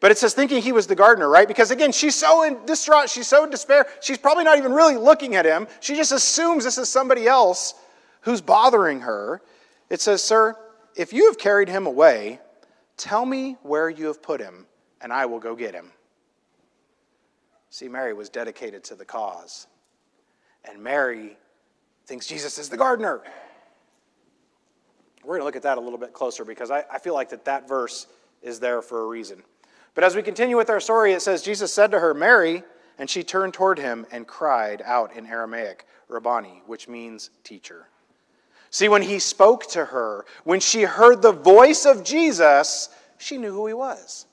But 0.00 0.10
it 0.10 0.18
says 0.18 0.34
thinking 0.34 0.60
he 0.60 0.72
was 0.72 0.86
the 0.86 0.94
gardener, 0.94 1.28
right? 1.28 1.48
Because 1.48 1.70
again, 1.70 1.90
she's 1.90 2.14
so 2.14 2.42
in 2.42 2.64
distraught, 2.66 3.08
she's 3.08 3.26
so 3.26 3.44
in 3.44 3.50
despair, 3.50 3.86
she's 4.00 4.18
probably 4.18 4.44
not 4.44 4.58
even 4.58 4.72
really 4.72 4.96
looking 4.96 5.34
at 5.34 5.46
him. 5.46 5.66
She 5.80 5.96
just 5.96 6.12
assumes 6.12 6.64
this 6.64 6.78
is 6.78 6.88
somebody 6.88 7.26
else 7.26 7.74
who's 8.20 8.40
bothering 8.40 9.00
her. 9.00 9.40
It 9.90 10.00
says, 10.00 10.22
Sir, 10.22 10.56
if 10.96 11.12
you 11.12 11.26
have 11.26 11.38
carried 11.38 11.68
him 11.68 11.86
away, 11.86 12.40
tell 12.96 13.24
me 13.24 13.56
where 13.62 13.88
you 13.88 14.06
have 14.06 14.22
put 14.22 14.40
him, 14.40 14.66
and 15.00 15.12
I 15.12 15.26
will 15.26 15.40
go 15.40 15.54
get 15.54 15.74
him. 15.74 15.90
See, 17.74 17.88
Mary 17.88 18.12
was 18.12 18.28
dedicated 18.28 18.84
to 18.84 18.94
the 18.94 19.04
cause. 19.04 19.66
And 20.64 20.80
Mary 20.80 21.36
thinks 22.06 22.24
Jesus 22.24 22.56
is 22.56 22.68
the 22.68 22.76
gardener. 22.76 23.20
We're 25.24 25.38
going 25.38 25.40
to 25.40 25.44
look 25.44 25.56
at 25.56 25.62
that 25.62 25.76
a 25.76 25.80
little 25.80 25.98
bit 25.98 26.12
closer 26.12 26.44
because 26.44 26.70
I, 26.70 26.84
I 26.88 27.00
feel 27.00 27.14
like 27.14 27.30
that, 27.30 27.44
that 27.46 27.66
verse 27.66 28.06
is 28.42 28.60
there 28.60 28.80
for 28.80 29.02
a 29.02 29.06
reason. 29.08 29.42
But 29.96 30.04
as 30.04 30.14
we 30.14 30.22
continue 30.22 30.56
with 30.56 30.70
our 30.70 30.78
story, 30.78 31.14
it 31.14 31.22
says, 31.22 31.42
Jesus 31.42 31.72
said 31.72 31.90
to 31.90 31.98
her, 31.98 32.14
Mary, 32.14 32.62
and 32.96 33.10
she 33.10 33.24
turned 33.24 33.54
toward 33.54 33.80
him 33.80 34.06
and 34.12 34.24
cried 34.24 34.80
out 34.80 35.16
in 35.16 35.26
Aramaic, 35.26 35.84
Rabboni, 36.06 36.62
which 36.68 36.86
means 36.86 37.30
teacher. 37.42 37.88
See, 38.70 38.88
when 38.88 39.02
he 39.02 39.18
spoke 39.18 39.66
to 39.70 39.86
her, 39.86 40.26
when 40.44 40.60
she 40.60 40.82
heard 40.82 41.22
the 41.22 41.32
voice 41.32 41.86
of 41.86 42.04
Jesus, 42.04 42.88
she 43.18 43.36
knew 43.36 43.50
who 43.50 43.66
he 43.66 43.74
was. 43.74 44.26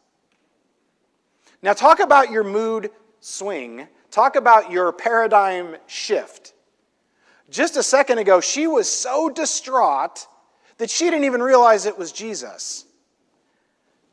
Now, 1.63 1.73
talk 1.73 1.99
about 1.99 2.31
your 2.31 2.43
mood 2.43 2.91
swing. 3.21 3.87
Talk 4.09 4.35
about 4.35 4.71
your 4.71 4.91
paradigm 4.91 5.77
shift. 5.87 6.53
Just 7.49 7.77
a 7.77 7.83
second 7.83 8.17
ago, 8.17 8.41
she 8.41 8.67
was 8.67 8.89
so 8.89 9.29
distraught 9.29 10.27
that 10.77 10.89
she 10.89 11.05
didn't 11.05 11.25
even 11.25 11.41
realize 11.41 11.85
it 11.85 11.97
was 11.97 12.11
Jesus. 12.11 12.85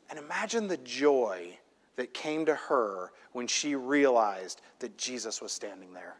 And 0.09 0.19
imagine 0.19 0.67
the 0.67 0.77
joy 0.77 1.57
that 1.95 2.13
came 2.13 2.45
to 2.45 2.55
her 2.55 3.11
when 3.31 3.47
she 3.47 3.75
realized 3.75 4.61
that 4.79 4.97
Jesus 4.97 5.41
was 5.41 5.51
standing 5.51 5.93
there. 5.93 6.15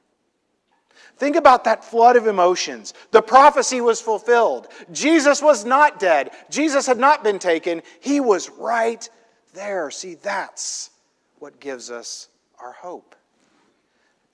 Think 1.17 1.35
about 1.35 1.63
that 1.65 1.83
flood 1.83 2.15
of 2.15 2.27
emotions. 2.27 2.93
The 3.11 3.21
prophecy 3.21 3.81
was 3.81 4.01
fulfilled. 4.01 4.67
Jesus 4.91 5.41
was 5.41 5.65
not 5.65 5.99
dead. 5.99 6.31
Jesus 6.49 6.87
had 6.87 6.97
not 6.97 7.23
been 7.23 7.39
taken. 7.39 7.81
He 7.99 8.19
was 8.19 8.49
right 8.49 9.07
there. 9.53 9.91
See, 9.91 10.15
that's 10.15 10.89
what 11.39 11.59
gives 11.59 11.91
us 11.91 12.28
our 12.61 12.71
hope. 12.73 13.15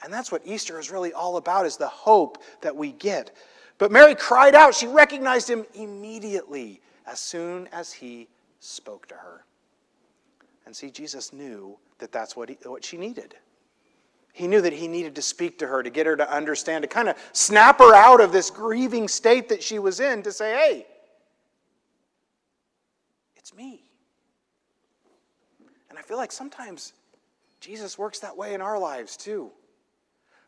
And 0.04 0.14
that's 0.14 0.32
what 0.32 0.42
Easter 0.46 0.80
is 0.80 0.92
really 0.92 1.14
all 1.14 1.38
about 1.38 1.66
is 1.66 1.78
the 1.78 1.88
hope 1.88 2.44
that 2.62 2.76
we 2.76 2.92
get. 2.92 3.36
But 3.78 3.92
Mary 3.92 4.16
cried 4.16 4.56
out. 4.56 4.74
She 4.76 4.88
recognized 4.88 5.50
him 5.50 5.66
immediately 5.74 6.82
as 7.08 7.20
soon 7.20 7.68
as 7.72 7.92
he 7.92 8.28
spoke 8.60 9.08
to 9.08 9.16
her. 9.16 9.46
And 10.66 10.76
see, 10.76 10.90
Jesus 10.90 11.34
knew 11.34 11.78
that 12.00 12.12
that's 12.12 12.36
what, 12.36 12.50
he, 12.50 12.58
what 12.64 12.84
she 12.84 12.98
needed. 12.98 13.36
He 14.34 14.48
knew 14.48 14.62
that 14.62 14.74
he 14.74 14.88
needed 14.88 15.16
to 15.16 15.22
speak 15.22 15.60
to 15.60 15.68
her, 15.68 15.82
to 15.82 15.90
get 15.90 16.06
her 16.06 16.18
to 16.18 16.30
understand, 16.30 16.82
to 16.82 16.88
kind 16.88 17.08
of 17.08 17.16
snap 17.32 17.80
her 17.80 17.96
out 17.96 18.20
of 18.20 18.32
this 18.32 18.50
grieving 18.50 19.08
state 19.08 19.48
that 19.50 19.64
she 19.64 19.80
was 19.80 20.00
in, 20.00 20.24
to 20.24 20.32
say, 20.32 20.52
hey, 20.54 20.88
it's 23.38 23.56
me. 23.56 23.86
And 25.90 25.98
I 25.98 26.02
feel 26.02 26.18
like 26.18 26.34
sometimes 26.34 26.94
Jesus 27.66 27.98
works 27.98 28.20
that 28.20 28.38
way 28.38 28.54
in 28.54 28.62
our 28.62 28.78
lives 28.78 29.18
too. 29.18 29.50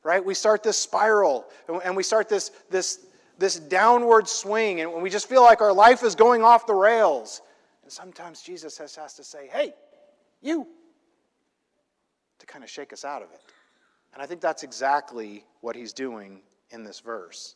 Right? 0.03 0.23
We 0.23 0.35
start 0.35 0.61
this 0.61 0.77
spiral 0.77 1.47
and 1.83 1.95
we 1.95 2.03
start 2.03 2.29
this, 2.29 2.51
this, 2.69 3.07
this 3.39 3.59
downward 3.59 4.27
swing, 4.27 4.81
and 4.81 5.01
we 5.01 5.09
just 5.09 5.27
feel 5.27 5.41
like 5.41 5.59
our 5.59 5.73
life 5.73 6.03
is 6.03 6.13
going 6.13 6.43
off 6.43 6.67
the 6.67 6.75
rails. 6.75 7.41
And 7.81 7.91
sometimes 7.91 8.43
Jesus 8.43 8.77
has, 8.77 8.95
has 8.95 9.15
to 9.15 9.23
say, 9.23 9.49
hey, 9.51 9.73
you, 10.41 10.67
to 12.37 12.45
kind 12.45 12.63
of 12.63 12.69
shake 12.69 12.93
us 12.93 13.03
out 13.03 13.23
of 13.23 13.31
it. 13.31 13.41
And 14.13 14.21
I 14.21 14.27
think 14.27 14.39
that's 14.39 14.61
exactly 14.61 15.43
what 15.61 15.75
he's 15.75 15.93
doing 15.93 16.41
in 16.69 16.83
this 16.83 16.99
verse. 16.99 17.55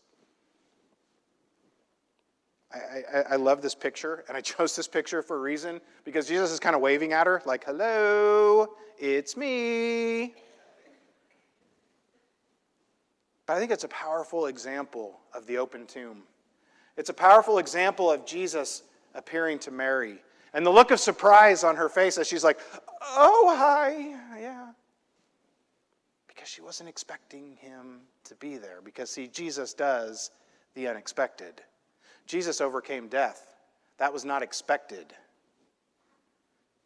I, 2.73 3.17
I, 3.17 3.21
I, 3.31 3.35
love 3.35 3.61
this 3.61 3.75
picture, 3.75 4.23
and 4.27 4.37
I 4.37 4.41
chose 4.53 4.75
this 4.75 4.87
picture 4.87 5.21
for 5.21 5.37
a 5.37 5.39
reason 5.39 5.81
because 6.03 6.27
Jesus 6.27 6.51
is 6.51 6.59
kind 6.59 6.75
of 6.75 6.81
waving 6.81 7.13
at 7.13 7.27
her, 7.27 7.41
like, 7.45 7.65
hello, 7.65 8.69
it's 8.99 9.35
me. 9.35 10.33
But 13.45 13.57
I 13.57 13.59
think 13.59 13.71
it's 13.71 13.83
a 13.83 13.89
powerful 13.89 14.45
example 14.45 15.19
of 15.33 15.45
the 15.47 15.57
open 15.57 15.85
tomb. 15.85 16.23
It's 16.97 17.09
a 17.09 17.13
powerful 17.13 17.57
example 17.57 18.11
of 18.11 18.25
Jesus 18.25 18.83
appearing 19.13 19.59
to 19.59 19.71
Mary 19.71 20.19
and 20.53 20.65
the 20.65 20.69
look 20.69 20.91
of 20.91 20.99
surprise 20.99 21.63
on 21.63 21.75
her 21.75 21.89
face 21.89 22.17
as 22.17 22.27
she's 22.27 22.43
like, 22.43 22.59
oh, 23.01 23.55
hi, 23.57 24.39
yeah. 24.39 24.67
Because 26.27 26.49
she 26.49 26.61
wasn't 26.61 26.89
expecting 26.89 27.55
him 27.57 28.01
to 28.25 28.35
be 28.35 28.57
there. 28.57 28.81
Because, 28.83 29.09
see, 29.09 29.27
Jesus 29.27 29.73
does 29.73 30.31
the 30.75 30.87
unexpected. 30.87 31.61
Jesus 32.31 32.61
overcame 32.61 33.09
death, 33.09 33.45
that 33.97 34.13
was 34.13 34.23
not 34.23 34.41
expected. 34.41 35.13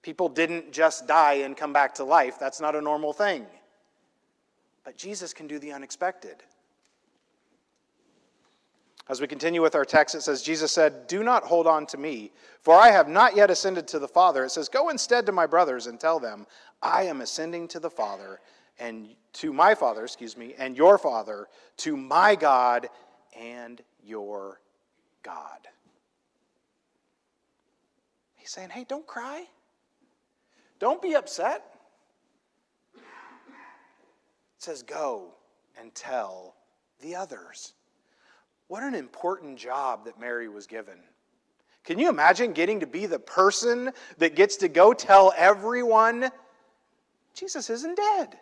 People 0.02 0.28
didn't 0.28 0.72
just 0.72 1.06
die 1.06 1.34
and 1.34 1.56
come 1.56 1.72
back 1.72 1.94
to 1.96 2.04
life, 2.04 2.40
that's 2.40 2.60
not 2.60 2.76
a 2.76 2.82
normal 2.82 3.14
thing. 3.14 3.46
But 4.84 4.98
Jesus 4.98 5.36
can 5.36 5.46
do 5.46 5.60
the 5.60 5.72
unexpected. 5.72 6.38
As 9.08 9.22
we 9.22 9.28
continue 9.28 9.62
with 9.62 9.76
our 9.76 9.86
text, 9.86 10.16
it 10.16 10.22
says, 10.22 10.42
Jesus 10.42 10.72
said, 10.72 11.06
Do 11.06 11.24
not 11.24 11.44
hold 11.44 11.68
on 11.68 11.86
to 11.88 11.98
me, 12.00 12.32
for 12.62 12.74
I 12.74 12.90
have 12.90 13.08
not 13.08 13.36
yet 13.36 13.52
ascended 13.52 13.88
to 13.90 14.00
the 14.00 14.08
Father. 14.08 14.46
It 14.46 14.50
says, 14.50 14.68
Go 14.68 14.90
instead 14.90 15.28
to 15.28 15.32
my 15.32 15.46
brothers 15.46 15.86
and 15.86 16.00
tell 16.00 16.20
them, 16.20 16.48
I 16.82 17.04
am 17.04 17.22
ascending 17.22 17.68
to 17.68 17.80
the 17.80 17.92
Father, 17.92 18.40
and 18.80 19.10
to 19.34 19.54
my 19.54 19.76
Father, 19.76 20.04
excuse 20.04 20.36
me, 20.36 20.56
and 20.58 20.76
your 20.76 20.98
Father, 20.98 21.50
to 21.78 21.96
my 21.96 22.34
God 22.34 22.90
and 23.40 23.80
your 24.04 24.60
God. 25.26 25.68
He's 28.36 28.52
saying, 28.52 28.70
hey, 28.70 28.86
don't 28.88 29.08
cry. 29.08 29.46
Don't 30.80 31.02
be 31.02 31.16
upset. 31.16 31.64
It 32.96 33.02
says, 34.60 34.84
go 34.84 35.34
and 35.80 35.94
tell 35.96 36.56
the 37.02 37.16
others. 37.16 37.74
What 38.68 38.84
an 38.84 38.94
important 38.94 39.58
job 39.58 40.06
that 40.06 40.20
Mary 40.20 40.48
was 40.48 40.68
given. 40.68 41.00
Can 41.84 41.98
you 41.98 42.10
imagine 42.10 42.54
getting 42.54 42.80
to 42.80 42.88
be 42.88 43.08
the 43.08 43.20
person 43.20 43.92
that 44.18 44.36
gets 44.36 44.58
to 44.58 44.68
go 44.68 44.94
tell 44.94 45.34
everyone 45.36 46.30
Jesus 47.34 47.70
isn't 47.70 47.98
dead? 47.98 48.38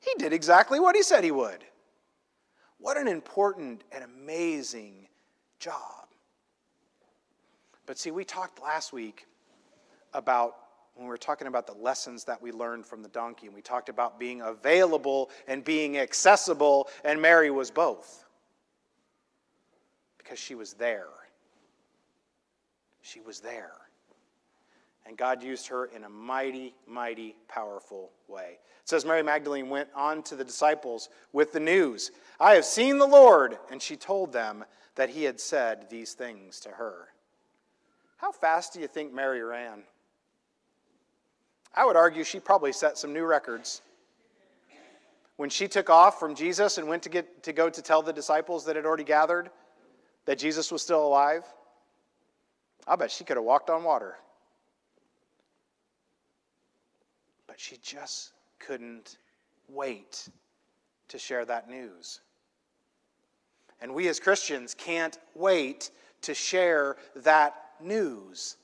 He 0.00 0.12
did 0.18 0.32
exactly 0.32 0.80
what 0.80 0.96
he 0.96 1.02
said 1.02 1.24
he 1.24 1.30
would. 1.30 1.64
What 2.78 2.96
an 2.96 3.08
important 3.08 3.82
and 3.90 4.04
amazing 4.04 5.07
job. 5.58 6.06
But 7.86 7.98
see, 7.98 8.10
we 8.10 8.24
talked 8.24 8.62
last 8.62 8.92
week 8.92 9.26
about 10.14 10.56
when 10.94 11.06
we 11.06 11.10
were 11.10 11.16
talking 11.16 11.46
about 11.46 11.66
the 11.66 11.74
lessons 11.74 12.24
that 12.24 12.42
we 12.42 12.50
learned 12.50 12.84
from 12.84 13.02
the 13.02 13.08
donkey, 13.08 13.46
and 13.46 13.54
we 13.54 13.62
talked 13.62 13.88
about 13.88 14.18
being 14.18 14.40
available 14.40 15.30
and 15.46 15.64
being 15.64 15.96
accessible, 15.98 16.88
and 17.04 17.22
Mary 17.22 17.50
was 17.50 17.70
both 17.70 18.24
because 20.18 20.38
she 20.38 20.54
was 20.54 20.74
there. 20.74 21.06
She 23.00 23.20
was 23.20 23.40
there. 23.40 23.72
And 25.06 25.16
God 25.16 25.42
used 25.42 25.68
her 25.68 25.86
in 25.86 26.04
a 26.04 26.08
mighty, 26.08 26.74
mighty, 26.86 27.34
powerful 27.48 28.10
way. 28.26 28.58
It 28.82 28.88
says 28.88 29.06
Mary 29.06 29.22
Magdalene 29.22 29.70
went 29.70 29.88
on 29.94 30.22
to 30.24 30.36
the 30.36 30.44
disciples 30.44 31.08
with 31.32 31.52
the 31.52 31.60
news 31.60 32.10
I 32.38 32.54
have 32.54 32.64
seen 32.66 32.98
the 32.98 33.06
Lord. 33.06 33.56
And 33.70 33.80
she 33.80 33.96
told 33.96 34.32
them 34.32 34.64
that 34.98 35.10
he 35.10 35.22
had 35.22 35.38
said 35.38 35.88
these 35.88 36.14
things 36.14 36.58
to 36.58 36.70
her. 36.70 37.06
How 38.16 38.32
fast 38.32 38.72
do 38.72 38.80
you 38.80 38.88
think 38.88 39.14
Mary 39.14 39.40
ran? 39.40 39.84
I 41.72 41.86
would 41.86 41.94
argue 41.94 42.24
she 42.24 42.40
probably 42.40 42.72
set 42.72 42.98
some 42.98 43.12
new 43.12 43.24
records. 43.24 43.80
When 45.36 45.50
she 45.50 45.68
took 45.68 45.88
off 45.88 46.18
from 46.18 46.34
Jesus 46.34 46.78
and 46.78 46.88
went 46.88 47.04
to, 47.04 47.10
get, 47.10 47.44
to 47.44 47.52
go 47.52 47.70
to 47.70 47.80
tell 47.80 48.02
the 48.02 48.12
disciples 48.12 48.64
that 48.64 48.74
had 48.74 48.84
already 48.84 49.04
gathered 49.04 49.50
that 50.24 50.36
Jesus 50.36 50.72
was 50.72 50.82
still 50.82 51.06
alive, 51.06 51.44
I 52.84 52.96
bet 52.96 53.12
she 53.12 53.22
could 53.22 53.36
have 53.36 53.44
walked 53.44 53.70
on 53.70 53.84
water. 53.84 54.16
But 57.46 57.60
she 57.60 57.76
just 57.80 58.32
couldn't 58.58 59.18
wait 59.68 60.28
to 61.06 61.18
share 61.20 61.44
that 61.44 61.70
news. 61.70 62.20
And 63.80 63.94
we 63.94 64.08
as 64.08 64.18
Christians 64.18 64.74
can't 64.74 65.18
wait 65.34 65.90
to 66.22 66.34
share 66.34 66.96
that 67.16 67.54
news 67.80 68.56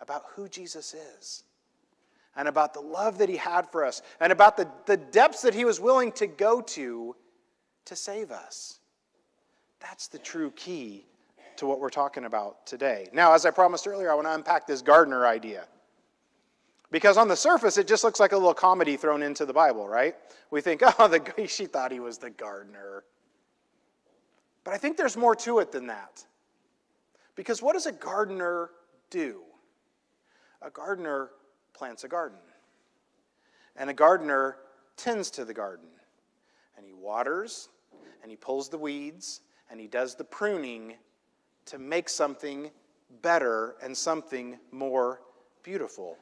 about 0.00 0.24
who 0.34 0.48
Jesus 0.48 0.94
is 0.94 1.44
and 2.36 2.48
about 2.48 2.74
the 2.74 2.80
love 2.80 3.18
that 3.18 3.28
he 3.28 3.36
had 3.36 3.70
for 3.70 3.84
us 3.84 4.02
and 4.20 4.32
about 4.32 4.56
the, 4.56 4.68
the 4.86 4.96
depths 4.96 5.42
that 5.42 5.54
he 5.54 5.64
was 5.64 5.80
willing 5.80 6.12
to 6.12 6.26
go 6.26 6.60
to 6.60 7.14
to 7.84 7.96
save 7.96 8.30
us. 8.30 8.80
That's 9.80 10.08
the 10.08 10.18
true 10.18 10.50
key 10.52 11.06
to 11.56 11.66
what 11.66 11.80
we're 11.80 11.90
talking 11.90 12.24
about 12.24 12.66
today. 12.66 13.08
Now, 13.12 13.32
as 13.32 13.44
I 13.44 13.50
promised 13.50 13.86
earlier, 13.86 14.10
I 14.10 14.14
want 14.14 14.26
to 14.26 14.34
unpack 14.34 14.66
this 14.66 14.82
gardener 14.82 15.26
idea. 15.26 15.66
Because 16.90 17.16
on 17.16 17.28
the 17.28 17.36
surface, 17.36 17.76
it 17.76 17.86
just 17.86 18.04
looks 18.04 18.18
like 18.18 18.32
a 18.32 18.36
little 18.36 18.54
comedy 18.54 18.96
thrown 18.96 19.22
into 19.22 19.44
the 19.44 19.52
Bible, 19.52 19.88
right? 19.88 20.14
We 20.50 20.60
think, 20.60 20.82
oh, 20.98 21.08
the, 21.08 21.46
she 21.48 21.66
thought 21.66 21.92
he 21.92 22.00
was 22.00 22.18
the 22.18 22.30
gardener. 22.30 23.04
But 24.68 24.74
I 24.74 24.76
think 24.76 24.98
there's 24.98 25.16
more 25.16 25.34
to 25.34 25.60
it 25.60 25.72
than 25.72 25.86
that. 25.86 26.22
Because 27.36 27.62
what 27.62 27.72
does 27.72 27.86
a 27.86 27.92
gardener 27.92 28.68
do? 29.08 29.40
A 30.60 30.68
gardener 30.68 31.30
plants 31.72 32.04
a 32.04 32.08
garden, 32.08 32.36
and 33.76 33.88
a 33.88 33.94
gardener 33.94 34.56
tends 34.98 35.30
to 35.30 35.46
the 35.46 35.54
garden. 35.54 35.88
And 36.76 36.84
he 36.84 36.92
waters, 36.92 37.70
and 38.20 38.30
he 38.30 38.36
pulls 38.36 38.68
the 38.68 38.76
weeds, 38.76 39.40
and 39.70 39.80
he 39.80 39.86
does 39.86 40.16
the 40.16 40.24
pruning 40.24 40.96
to 41.64 41.78
make 41.78 42.10
something 42.10 42.70
better 43.22 43.76
and 43.82 43.96
something 43.96 44.58
more 44.70 45.22
beautiful. 45.62 46.18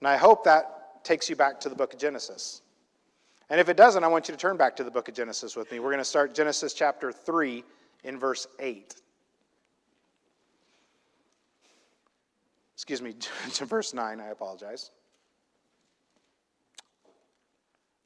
And 0.00 0.08
I 0.08 0.18
hope 0.18 0.44
that 0.44 1.02
takes 1.02 1.30
you 1.30 1.36
back 1.36 1.60
to 1.60 1.70
the 1.70 1.74
book 1.74 1.94
of 1.94 1.98
Genesis. 1.98 2.60
And 3.50 3.60
if 3.60 3.68
it 3.68 3.76
doesn't, 3.76 4.04
I 4.04 4.08
want 4.08 4.28
you 4.28 4.34
to 4.34 4.38
turn 4.38 4.56
back 4.56 4.76
to 4.76 4.84
the 4.84 4.90
book 4.90 5.08
of 5.08 5.14
Genesis 5.14 5.56
with 5.56 5.72
me. 5.72 5.78
We're 5.78 5.90
going 5.90 5.98
to 5.98 6.04
start 6.04 6.34
Genesis 6.34 6.74
chapter 6.74 7.10
3 7.12 7.64
in 8.04 8.18
verse 8.18 8.46
8. 8.58 8.94
Excuse 12.74 13.02
me, 13.02 13.14
to 13.54 13.64
verse 13.64 13.94
9, 13.94 14.20
I 14.20 14.28
apologize. 14.28 14.90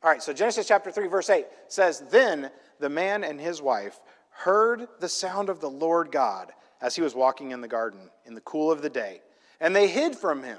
All 0.03 0.11
right, 0.11 0.23
so 0.23 0.33
Genesis 0.33 0.67
chapter 0.67 0.91
3, 0.91 1.07
verse 1.07 1.31
8 1.31 1.47
says, 1.69 2.03
Then 2.11 2.51
the 2.81 2.89
man 2.89 3.23
and 3.23 3.41
his 3.41 3.63
wife 3.63 4.01
heard 4.31 4.89
the 4.99 5.09
sound 5.09 5.49
of 5.49 5.61
the 5.61 5.71
Lord 5.71 6.11
God 6.11 6.53
as 6.81 6.97
he 6.97 7.03
was 7.03 7.15
walking 7.15 7.53
in 7.53 7.61
the 7.61 7.69
garden 7.69 8.11
in 8.27 8.35
the 8.35 8.41
cool 8.41 8.73
of 8.73 8.83
the 8.83 8.91
day. 8.91 9.23
And 9.61 9.75
they 9.75 9.87
hid 9.87 10.17
from 10.17 10.43
him, 10.43 10.59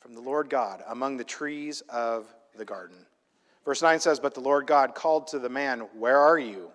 from 0.00 0.14
the 0.14 0.22
Lord 0.22 0.48
God, 0.48 0.82
among 0.88 1.18
the 1.18 1.24
trees 1.24 1.82
of 1.90 2.26
the 2.56 2.64
garden. 2.64 3.06
Verse 3.64 3.82
9 3.82 4.00
says, 4.00 4.20
But 4.20 4.34
the 4.34 4.40
Lord 4.40 4.66
God 4.66 4.94
called 4.94 5.28
to 5.28 5.38
the 5.38 5.48
man, 5.48 5.80
Where 5.98 6.18
are 6.18 6.38
you? 6.38 6.70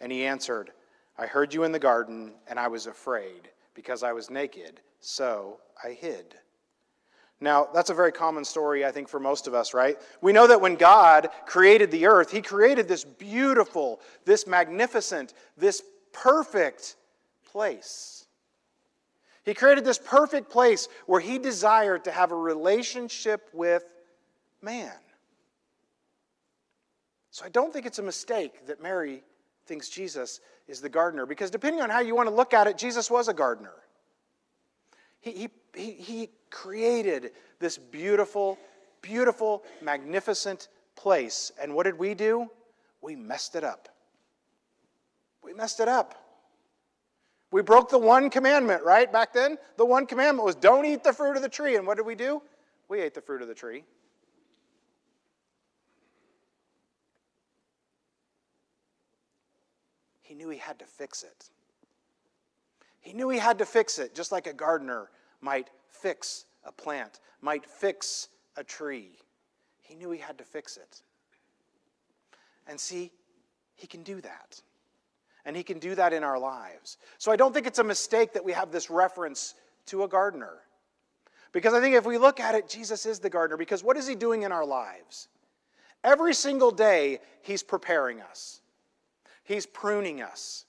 And 0.00 0.10
he 0.10 0.24
answered, 0.24 0.72
I 1.18 1.26
heard 1.26 1.52
you 1.52 1.64
in 1.64 1.72
the 1.72 1.78
garden, 1.78 2.32
and 2.46 2.58
I 2.58 2.68
was 2.68 2.86
afraid, 2.86 3.50
because 3.74 4.02
I 4.02 4.12
was 4.12 4.30
naked, 4.30 4.80
so 5.00 5.58
I 5.84 5.90
hid. 5.90 6.34
Now, 7.42 7.68
that's 7.72 7.90
a 7.90 7.94
very 7.94 8.12
common 8.12 8.44
story, 8.44 8.84
I 8.84 8.92
think, 8.92 9.08
for 9.08 9.18
most 9.18 9.46
of 9.46 9.54
us, 9.54 9.72
right? 9.72 9.98
We 10.20 10.32
know 10.32 10.46
that 10.46 10.60
when 10.60 10.76
God 10.76 11.30
created 11.46 11.90
the 11.90 12.06
earth, 12.06 12.30
He 12.30 12.42
created 12.42 12.86
this 12.86 13.04
beautiful, 13.04 14.00
this 14.26 14.46
magnificent, 14.46 15.32
this 15.56 15.82
perfect 16.12 16.96
place. 17.50 18.26
He 19.44 19.54
created 19.54 19.84
this 19.84 19.98
perfect 19.98 20.50
place 20.50 20.88
where 21.06 21.20
He 21.20 21.38
desired 21.38 22.04
to 22.04 22.10
have 22.10 22.30
a 22.30 22.36
relationship 22.36 23.48
with 23.54 23.84
man. 24.60 24.92
So 27.30 27.44
I 27.44 27.48
don't 27.48 27.72
think 27.72 27.86
it's 27.86 27.98
a 27.98 28.02
mistake 28.02 28.66
that 28.66 28.82
Mary 28.82 29.22
thinks 29.66 29.88
Jesus 29.88 30.40
is 30.66 30.80
the 30.80 30.88
gardener, 30.88 31.26
because 31.26 31.50
depending 31.50 31.80
on 31.80 31.90
how 31.90 32.00
you 32.00 32.14
want 32.14 32.28
to 32.28 32.34
look 32.34 32.54
at 32.54 32.66
it, 32.66 32.76
Jesus 32.76 33.10
was 33.10 33.28
a 33.28 33.34
gardener. 33.34 33.74
He, 35.20 35.48
he, 35.74 35.92
he, 35.92 36.30
created 36.50 37.30
this 37.60 37.78
beautiful, 37.78 38.58
beautiful, 39.02 39.62
magnificent 39.80 40.66
place. 40.96 41.52
And 41.62 41.74
what 41.76 41.84
did 41.84 41.96
we 41.96 42.14
do? 42.14 42.50
We 43.00 43.14
messed 43.14 43.54
it 43.54 43.62
up. 43.62 43.88
We 45.44 45.54
messed 45.54 45.78
it 45.78 45.86
up. 45.86 46.16
We 47.52 47.62
broke 47.62 47.88
the 47.88 47.98
one 47.98 48.30
commandment, 48.30 48.82
right? 48.84 49.12
Back 49.12 49.32
then, 49.32 49.58
the 49.76 49.84
one 49.84 50.06
commandment 50.06 50.44
was 50.44 50.56
don't 50.56 50.84
eat 50.84 51.04
the 51.04 51.12
fruit 51.12 51.36
of 51.36 51.42
the 51.42 51.48
tree. 51.48 51.76
And 51.76 51.86
what 51.86 51.96
did 51.96 52.06
we 52.06 52.14
do? 52.14 52.42
We 52.88 53.00
ate 53.00 53.14
the 53.14 53.20
fruit 53.20 53.42
of 53.42 53.48
the 53.48 53.54
tree. 53.54 53.84
He 60.30 60.36
knew 60.36 60.48
he 60.48 60.58
had 60.58 60.78
to 60.78 60.84
fix 60.84 61.24
it. 61.24 61.50
He 63.00 63.12
knew 63.12 63.30
he 63.30 63.38
had 63.40 63.58
to 63.58 63.66
fix 63.66 63.98
it, 63.98 64.14
just 64.14 64.30
like 64.30 64.46
a 64.46 64.52
gardener 64.52 65.10
might 65.40 65.70
fix 65.88 66.44
a 66.64 66.70
plant, 66.70 67.18
might 67.40 67.66
fix 67.66 68.28
a 68.56 68.62
tree. 68.62 69.10
He 69.82 69.96
knew 69.96 70.12
he 70.12 70.20
had 70.20 70.38
to 70.38 70.44
fix 70.44 70.76
it. 70.76 71.02
And 72.68 72.78
see, 72.78 73.10
he 73.74 73.88
can 73.88 74.04
do 74.04 74.20
that. 74.20 74.62
And 75.44 75.56
he 75.56 75.64
can 75.64 75.80
do 75.80 75.96
that 75.96 76.12
in 76.12 76.22
our 76.22 76.38
lives. 76.38 76.98
So 77.18 77.32
I 77.32 77.36
don't 77.36 77.52
think 77.52 77.66
it's 77.66 77.80
a 77.80 77.84
mistake 77.84 78.32
that 78.34 78.44
we 78.44 78.52
have 78.52 78.70
this 78.70 78.88
reference 78.88 79.54
to 79.86 80.04
a 80.04 80.08
gardener. 80.08 80.58
Because 81.50 81.74
I 81.74 81.80
think 81.80 81.96
if 81.96 82.06
we 82.06 82.18
look 82.18 82.38
at 82.38 82.54
it, 82.54 82.68
Jesus 82.68 83.04
is 83.04 83.18
the 83.18 83.30
gardener. 83.30 83.56
Because 83.56 83.82
what 83.82 83.96
is 83.96 84.06
he 84.06 84.14
doing 84.14 84.42
in 84.42 84.52
our 84.52 84.64
lives? 84.64 85.26
Every 86.04 86.34
single 86.34 86.70
day, 86.70 87.18
he's 87.42 87.64
preparing 87.64 88.20
us, 88.20 88.59
he's 89.42 89.66
pruning 89.66 90.22
us, 90.22 90.64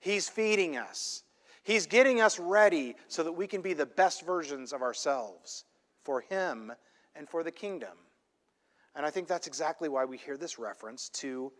he's 0.00 0.28
feeding 0.28 0.76
us, 0.76 1.22
He's 1.62 1.86
getting 1.86 2.20
us 2.20 2.38
ready 2.38 2.96
so 3.08 3.22
that 3.22 3.32
we 3.32 3.46
can 3.46 3.62
be 3.62 3.72
the 3.72 3.86
best 3.86 4.26
versions 4.26 4.72
of 4.72 4.82
ourselves 4.82 5.64
for 6.02 6.20
Him 6.20 6.72
and 7.14 7.28
for 7.28 7.44
the 7.44 7.52
kingdom. 7.52 7.96
And 8.96 9.06
I 9.06 9.10
think 9.10 9.28
that's 9.28 9.46
exactly 9.46 9.88
why 9.88 10.04
we 10.04 10.16
hear 10.16 10.36
this 10.36 10.58
reference 10.58 11.08
to 11.10 11.52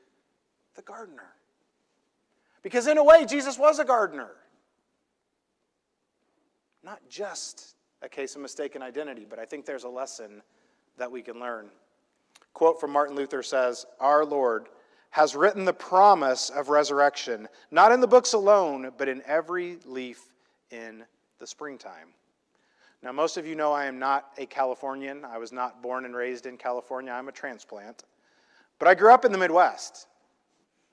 the 0.75 0.83
gardener. 0.83 1.35
Because, 2.63 2.87
in 2.87 2.99
a 2.99 3.05
way, 3.05 3.25
Jesus 3.25 3.59
was 3.59 3.79
a 3.79 3.85
gardener. 3.85 4.31
Not 6.83 7.01
just 7.09 7.77
a 8.03 8.09
case 8.09 8.35
of 8.35 8.43
mistaken 8.43 8.83
identity, 8.83 9.27
but 9.29 9.39
I 9.39 9.45
think 9.45 9.65
there's 9.65 9.85
a 9.85 9.89
lesson 9.89 10.43
that 10.99 11.11
we 11.11 11.23
can 11.23 11.39
learn. 11.39 11.71
Quote 12.55 12.81
from 12.81 12.91
Martin 12.91 13.15
Luther 13.15 13.43
says, 13.43 13.87
Our 14.01 14.25
Lord 14.25 14.69
has 15.13 15.37
written 15.37 15.67
the 15.67 15.73
promise 15.75 16.49
of 16.49 16.71
resurrection, 16.71 17.47
not 17.71 17.93
in 17.93 18.01
the 18.01 18.07
books 18.07 18.33
alone, 18.33 18.91
but 18.97 19.09
in 19.09 19.23
every 19.27 19.79
leaf 19.85 20.25
in 20.71 21.05
the 21.39 21.47
springtime. 21.47 22.09
Now, 23.03 23.13
most 23.13 23.37
of 23.37 23.47
you 23.47 23.55
know 23.55 23.73
I 23.73 23.85
am 23.85 23.99
not 23.99 24.31
a 24.39 24.47
Californian. 24.47 25.23
I 25.27 25.37
was 25.37 25.53
not 25.53 25.83
born 25.83 26.07
and 26.07 26.17
raised 26.17 26.47
in 26.47 26.57
California. 26.57 27.13
I'm 27.13 27.29
a 27.29 27.33
transplant. 27.33 28.05
But 28.79 28.89
I 28.89 28.95
grew 28.95 29.13
up 29.13 29.27
in 29.27 29.33
the 29.33 29.39
Midwest. 29.39 30.07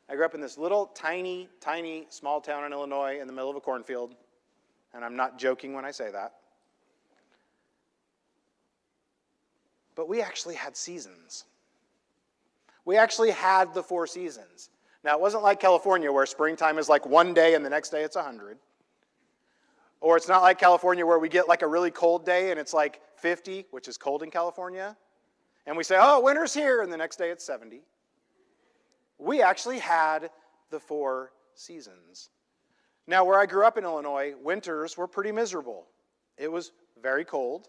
I 0.09 0.15
grew 0.15 0.25
up 0.25 0.35
in 0.35 0.41
this 0.41 0.57
little, 0.57 0.87
tiny, 0.87 1.47
tiny, 1.61 2.05
small 2.09 2.41
town 2.41 2.65
in 2.65 2.73
Illinois 2.73 3.21
in 3.21 3.27
the 3.27 3.33
middle 3.33 3.49
of 3.49 3.55
a 3.55 3.61
cornfield. 3.61 4.15
And 4.93 5.05
I'm 5.05 5.15
not 5.15 5.39
joking 5.39 5.73
when 5.73 5.85
I 5.85 5.91
say 5.91 6.11
that. 6.11 6.33
But 9.95 10.09
we 10.09 10.21
actually 10.21 10.55
had 10.55 10.75
seasons. 10.75 11.45
We 12.89 12.97
actually 12.97 13.29
had 13.29 13.75
the 13.75 13.83
four 13.83 14.07
seasons. 14.07 14.71
Now, 15.03 15.13
it 15.13 15.21
wasn't 15.21 15.43
like 15.43 15.59
California 15.59 16.11
where 16.11 16.25
springtime 16.25 16.79
is 16.79 16.89
like 16.89 17.05
one 17.05 17.35
day 17.35 17.53
and 17.53 17.63
the 17.63 17.69
next 17.69 17.89
day 17.89 18.01
it's 18.01 18.15
100. 18.15 18.57
Or 20.01 20.17
it's 20.17 20.27
not 20.27 20.41
like 20.41 20.57
California 20.57 21.05
where 21.05 21.19
we 21.19 21.29
get 21.29 21.47
like 21.47 21.61
a 21.61 21.67
really 21.67 21.91
cold 21.91 22.25
day 22.25 22.49
and 22.49 22.59
it's 22.59 22.73
like 22.73 22.99
50, 23.17 23.67
which 23.69 23.87
is 23.87 23.95
cold 23.95 24.23
in 24.23 24.31
California. 24.31 24.97
And 25.67 25.77
we 25.77 25.83
say, 25.83 25.97
oh, 25.99 26.19
winter's 26.21 26.51
here, 26.51 26.81
and 26.81 26.91
the 26.91 26.97
next 26.97 27.17
day 27.17 27.29
it's 27.29 27.45
70. 27.45 27.81
We 29.19 29.43
actually 29.43 29.77
had 29.77 30.31
the 30.71 30.79
four 30.79 31.31
seasons. 31.53 32.31
Now, 33.05 33.23
where 33.23 33.39
I 33.39 33.45
grew 33.45 33.65
up 33.65 33.77
in 33.77 33.83
Illinois, 33.83 34.33
winters 34.41 34.97
were 34.97 35.07
pretty 35.07 35.31
miserable. 35.31 35.85
It 36.39 36.51
was 36.51 36.71
very 36.99 37.23
cold, 37.23 37.67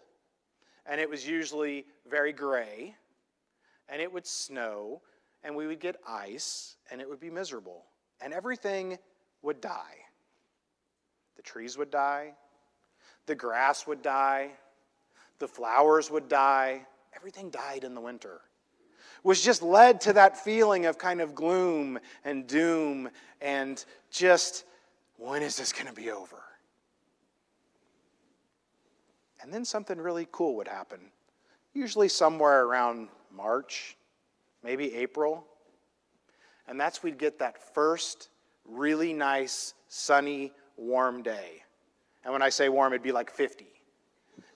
and 0.87 0.99
it 0.99 1.07
was 1.07 1.27
usually 1.27 1.85
very 2.09 2.33
gray, 2.33 2.95
and 3.87 4.01
it 4.01 4.11
would 4.11 4.25
snow, 4.25 5.03
and 5.43 5.55
we 5.55 5.67
would 5.67 5.79
get 5.79 5.97
ice, 6.07 6.75
and 6.89 7.01
it 7.01 7.09
would 7.09 7.19
be 7.19 7.29
miserable, 7.29 7.85
and 8.21 8.33
everything 8.33 8.97
would 9.41 9.61
die. 9.61 9.97
The 11.35 11.41
trees 11.41 11.77
would 11.77 11.89
die, 11.89 12.33
the 13.25 13.35
grass 13.35 13.87
would 13.87 14.01
die, 14.01 14.51
the 15.39 15.47
flowers 15.47 16.11
would 16.11 16.27
die, 16.29 16.85
everything 17.15 17.49
died 17.49 17.83
in 17.83 17.95
the 17.95 18.01
winter. 18.01 18.41
Was 19.23 19.41
just 19.41 19.61
led 19.61 20.01
to 20.01 20.13
that 20.13 20.37
feeling 20.37 20.85
of 20.85 20.97
kind 20.97 21.21
of 21.21 21.35
gloom 21.35 21.99
and 22.23 22.47
doom 22.47 23.09
and 23.39 23.83
just, 24.09 24.65
when 25.17 25.43
is 25.43 25.57
this 25.57 25.73
going 25.73 25.87
to 25.87 25.93
be 25.93 26.11
over? 26.11 26.41
And 29.41 29.53
then 29.53 29.65
something 29.65 29.97
really 29.97 30.27
cool 30.31 30.55
would 30.57 30.67
happen, 30.67 30.99
usually 31.73 32.09
somewhere 32.09 32.63
around 32.65 33.09
March, 33.35 33.97
maybe 34.63 34.93
April. 34.95 35.45
And 36.67 36.79
that's 36.79 37.03
we'd 37.03 37.17
get 37.17 37.39
that 37.39 37.73
first 37.73 38.29
really 38.65 39.13
nice, 39.13 39.73
sunny, 39.87 40.53
warm 40.77 41.23
day. 41.23 41.63
And 42.23 42.31
when 42.31 42.41
I 42.41 42.49
say 42.49 42.69
warm, 42.69 42.93
it'd 42.93 43.03
be 43.03 43.11
like 43.11 43.31
50. 43.31 43.67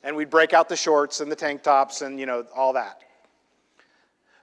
And 0.03 0.15
we'd 0.15 0.29
break 0.29 0.53
out 0.53 0.69
the 0.69 0.75
shorts 0.75 1.19
and 1.19 1.31
the 1.31 1.35
tank 1.35 1.63
tops 1.63 2.01
and, 2.01 2.19
you 2.19 2.25
know, 2.25 2.45
all 2.55 2.73
that. 2.73 3.01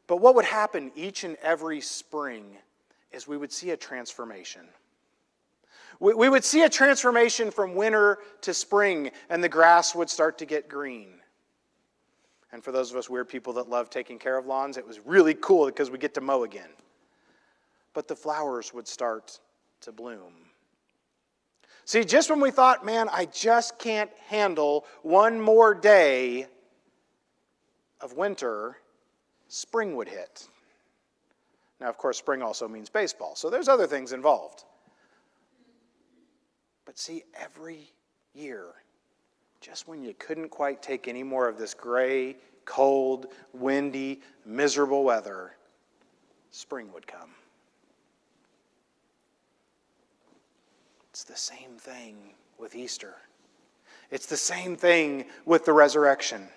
But 0.06 0.16
what 0.16 0.34
would 0.34 0.44
happen 0.44 0.90
each 0.96 1.24
and 1.24 1.36
every 1.42 1.80
spring 1.80 2.56
is 3.12 3.28
we 3.28 3.36
would 3.36 3.52
see 3.52 3.70
a 3.70 3.76
transformation. 3.76 4.62
We, 6.00 6.14
we 6.14 6.28
would 6.28 6.44
see 6.44 6.62
a 6.62 6.68
transformation 6.68 7.50
from 7.50 7.74
winter 7.76 8.18
to 8.42 8.52
spring, 8.52 9.12
and 9.30 9.42
the 9.42 9.48
grass 9.48 9.94
would 9.94 10.10
start 10.10 10.38
to 10.38 10.46
get 10.46 10.68
green. 10.68 11.14
And 12.52 12.62
for 12.62 12.70
those 12.70 12.90
of 12.90 12.96
us 12.96 13.08
weird 13.08 13.28
people 13.28 13.54
that 13.54 13.68
love 13.68 13.88
taking 13.88 14.18
care 14.18 14.36
of 14.36 14.46
lawns, 14.46 14.76
it 14.76 14.86
was 14.86 15.00
really 15.00 15.34
cool 15.34 15.66
because 15.66 15.90
we 15.90 15.98
get 15.98 16.14
to 16.14 16.20
mow 16.20 16.44
again. 16.44 16.68
But 17.94 18.08
the 18.08 18.16
flowers 18.16 18.74
would 18.74 18.86
start 18.86 19.40
to 19.80 19.92
bloom. 19.92 20.34
See, 21.84 22.04
just 22.04 22.30
when 22.30 22.40
we 22.40 22.50
thought, 22.50 22.84
man, 22.84 23.08
I 23.10 23.24
just 23.24 23.78
can't 23.78 24.10
handle 24.28 24.84
one 25.02 25.40
more 25.40 25.74
day 25.74 26.46
of 28.00 28.16
winter, 28.16 28.76
spring 29.48 29.96
would 29.96 30.08
hit. 30.08 30.48
Now, 31.80 31.88
of 31.88 31.98
course, 31.98 32.18
spring 32.18 32.42
also 32.42 32.68
means 32.68 32.88
baseball, 32.88 33.34
so 33.34 33.50
there's 33.50 33.68
other 33.68 33.86
things 33.86 34.12
involved. 34.12 34.64
But 36.84 36.98
see, 36.98 37.24
every 37.34 37.90
year, 38.34 38.66
just 39.62 39.86
when 39.86 40.02
you 40.02 40.12
couldn't 40.18 40.48
quite 40.48 40.82
take 40.82 41.06
any 41.06 41.22
more 41.22 41.48
of 41.48 41.56
this 41.56 41.72
gray, 41.72 42.36
cold, 42.64 43.28
windy, 43.54 44.20
miserable 44.44 45.04
weather, 45.04 45.52
spring 46.50 46.92
would 46.92 47.06
come. 47.06 47.30
It's 51.10 51.22
the 51.22 51.36
same 51.36 51.76
thing 51.78 52.16
with 52.58 52.74
Easter. 52.74 53.14
It's 54.10 54.26
the 54.26 54.36
same 54.36 54.76
thing 54.76 55.26
with 55.46 55.64
the 55.64 55.72
resurrection. 55.72 56.48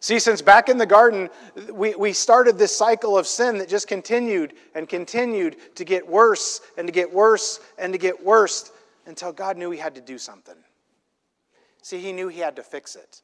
See, 0.00 0.18
since 0.18 0.42
back 0.42 0.68
in 0.68 0.78
the 0.78 0.86
garden, 0.86 1.30
we, 1.72 1.94
we 1.94 2.12
started 2.12 2.58
this 2.58 2.76
cycle 2.76 3.16
of 3.16 3.26
sin 3.26 3.56
that 3.58 3.68
just 3.68 3.86
continued 3.86 4.54
and 4.74 4.88
continued 4.88 5.56
to 5.76 5.84
get 5.84 6.06
worse 6.06 6.60
and 6.76 6.88
to 6.88 6.92
get 6.92 7.12
worse 7.12 7.60
and 7.78 7.92
to 7.92 7.98
get 7.98 8.22
worse 8.22 8.72
until 9.06 9.32
God 9.32 9.56
knew 9.56 9.70
He 9.70 9.78
had 9.78 9.94
to 9.94 10.00
do 10.00 10.18
something. 10.18 10.56
See, 11.84 12.00
He 12.00 12.12
knew 12.12 12.28
He 12.28 12.40
had 12.40 12.56
to 12.56 12.62
fix 12.62 12.96
it. 12.96 13.20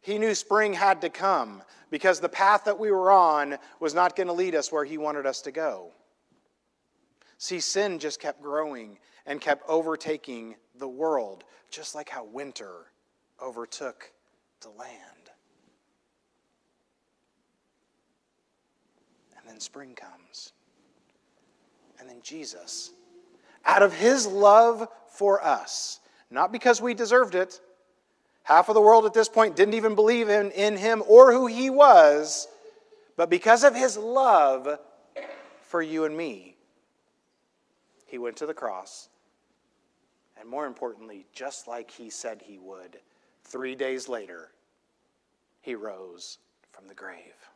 He 0.00 0.18
knew 0.18 0.34
spring 0.34 0.72
had 0.72 1.02
to 1.02 1.10
come 1.10 1.62
because 1.90 2.20
the 2.20 2.28
path 2.28 2.64
that 2.64 2.78
we 2.78 2.90
were 2.90 3.12
on 3.12 3.58
was 3.80 3.92
not 3.92 4.16
going 4.16 4.28
to 4.28 4.32
lead 4.32 4.54
us 4.54 4.72
where 4.72 4.86
He 4.86 4.96
wanted 4.96 5.26
us 5.26 5.42
to 5.42 5.50
go. 5.50 5.90
See, 7.36 7.60
sin 7.60 7.98
just 7.98 8.18
kept 8.18 8.40
growing 8.40 8.96
and 9.26 9.42
kept 9.42 9.68
overtaking 9.68 10.54
the 10.78 10.88
world, 10.88 11.44
just 11.70 11.94
like 11.94 12.08
how 12.08 12.24
winter 12.24 12.72
overtook 13.42 14.10
the 14.62 14.70
land. 14.70 15.30
And 19.38 19.46
then 19.46 19.60
spring 19.60 19.94
comes. 19.94 20.54
And 22.00 22.08
then 22.08 22.20
Jesus, 22.22 22.92
out 23.66 23.82
of 23.82 23.92
his 23.92 24.26
love 24.26 24.88
for 25.10 25.44
us, 25.44 26.00
not 26.30 26.52
because 26.52 26.80
we 26.80 26.94
deserved 26.94 27.34
it, 27.34 27.60
half 28.42 28.68
of 28.68 28.74
the 28.74 28.80
world 28.80 29.04
at 29.04 29.14
this 29.14 29.28
point 29.28 29.56
didn't 29.56 29.74
even 29.74 29.94
believe 29.94 30.28
in, 30.28 30.50
in 30.52 30.76
him 30.76 31.02
or 31.06 31.32
who 31.32 31.46
he 31.46 31.70
was, 31.70 32.48
but 33.16 33.30
because 33.30 33.64
of 33.64 33.74
his 33.74 33.96
love 33.96 34.78
for 35.62 35.82
you 35.82 36.04
and 36.04 36.16
me, 36.16 36.56
he 38.06 38.18
went 38.18 38.36
to 38.36 38.46
the 38.46 38.54
cross 38.54 39.08
and 40.42 40.50
more 40.50 40.66
importantly, 40.66 41.24
just 41.32 41.68
like 41.68 41.88
he 41.88 42.10
said 42.10 42.42
he 42.42 42.58
would, 42.58 42.98
three 43.44 43.76
days 43.76 44.08
later, 44.08 44.50
he 45.60 45.76
rose 45.76 46.38
from 46.72 46.88
the 46.88 46.94
grave. 46.94 47.48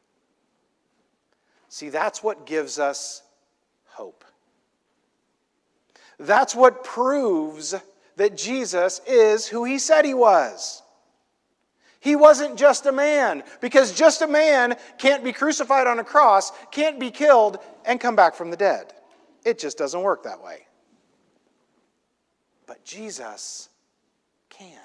See, 1.68 1.88
that's 1.88 2.22
what 2.22 2.46
gives 2.46 2.79
us 2.79 3.25
hope. 3.87 4.25
That's 6.20 6.55
what 6.55 6.85
proves 6.85 7.75
that 8.16 8.37
Jesus 8.37 9.00
is 9.07 9.46
who 9.46 9.64
he 9.64 9.79
said 9.79 10.05
he 10.05 10.14
was. 10.14 10.83
He 12.00 12.16
wasn't 12.16 12.57
just 12.57 12.87
a 12.87 12.92
man, 12.92 13.42
because 13.61 13.92
just 13.92 14.22
a 14.22 14.26
man 14.26 14.76
can't 14.98 15.24
be 15.24 15.33
crucified 15.33 15.87
on 15.87 15.98
a 15.98 16.05
cross, 16.05 16.52
can't 16.70 17.00
be 17.00 17.11
killed, 17.11 17.59
and 17.85 18.00
come 18.00 18.16
back 18.16 18.35
from 18.35 18.50
the 18.50 18.57
dead. 18.57 18.92
It 19.44 19.59
just 19.59 19.79
doesn't 19.79 20.02
work 20.02 20.22
that 20.24 20.42
way. 20.42 20.66
But 22.66 22.85
Jesus 22.85 23.68
can. 24.50 24.79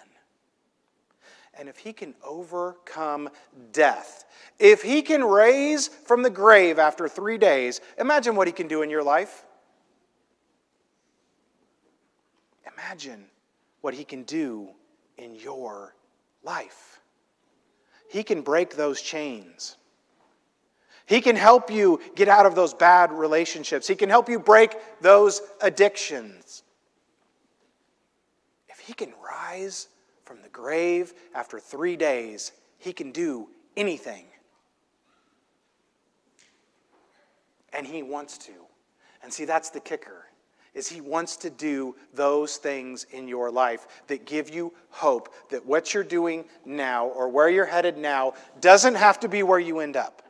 And 1.57 1.69
if 1.69 1.77
he 1.77 1.93
can 1.93 2.15
overcome 2.23 3.29
death, 3.71 4.25
if 4.57 4.81
he 4.81 5.01
can 5.01 5.23
raise 5.23 5.87
from 5.87 6.23
the 6.23 6.29
grave 6.29 6.79
after 6.79 7.07
three 7.07 7.37
days, 7.37 7.81
imagine 7.99 8.35
what 8.35 8.47
he 8.47 8.53
can 8.53 8.67
do 8.67 8.81
in 8.81 8.89
your 8.89 9.03
life. 9.03 9.43
Imagine 12.85 13.25
what 13.81 13.93
he 13.93 14.03
can 14.03 14.23
do 14.23 14.69
in 15.17 15.35
your 15.35 15.95
life. 16.43 16.99
He 18.09 18.23
can 18.23 18.41
break 18.41 18.75
those 18.75 19.01
chains. 19.01 19.77
He 21.05 21.21
can 21.21 21.35
help 21.35 21.69
you 21.69 21.99
get 22.15 22.27
out 22.27 22.45
of 22.45 22.55
those 22.55 22.73
bad 22.73 23.11
relationships. 23.11 23.87
He 23.87 23.95
can 23.95 24.09
help 24.09 24.29
you 24.29 24.39
break 24.39 24.75
those 25.01 25.41
addictions 25.61 26.63
If 28.69 28.79
he 28.79 28.93
can 28.93 29.13
rise 29.23 29.89
from 30.23 30.41
the 30.41 30.49
grave 30.49 31.13
after 31.35 31.59
three 31.59 31.95
days, 31.95 32.51
he 32.79 32.93
can 32.93 33.11
do 33.11 33.47
anything. 33.77 34.25
And 37.73 37.85
he 37.85 38.01
wants 38.01 38.37
to. 38.39 38.53
And 39.21 39.31
see, 39.31 39.45
that's 39.45 39.69
the 39.69 39.79
kicker. 39.79 40.30
Is 40.73 40.87
he 40.87 41.01
wants 41.01 41.35
to 41.37 41.49
do 41.49 41.95
those 42.13 42.57
things 42.57 43.05
in 43.11 43.27
your 43.27 43.51
life 43.51 43.87
that 44.07 44.25
give 44.25 44.49
you 44.49 44.73
hope 44.89 45.33
that 45.49 45.65
what 45.65 45.93
you're 45.93 46.03
doing 46.03 46.45
now 46.65 47.07
or 47.07 47.27
where 47.27 47.49
you're 47.49 47.65
headed 47.65 47.97
now 47.97 48.33
doesn't 48.61 48.95
have 48.95 49.19
to 49.19 49.27
be 49.27 49.43
where 49.43 49.59
you 49.59 49.79
end 49.79 49.97
up. 49.97 50.21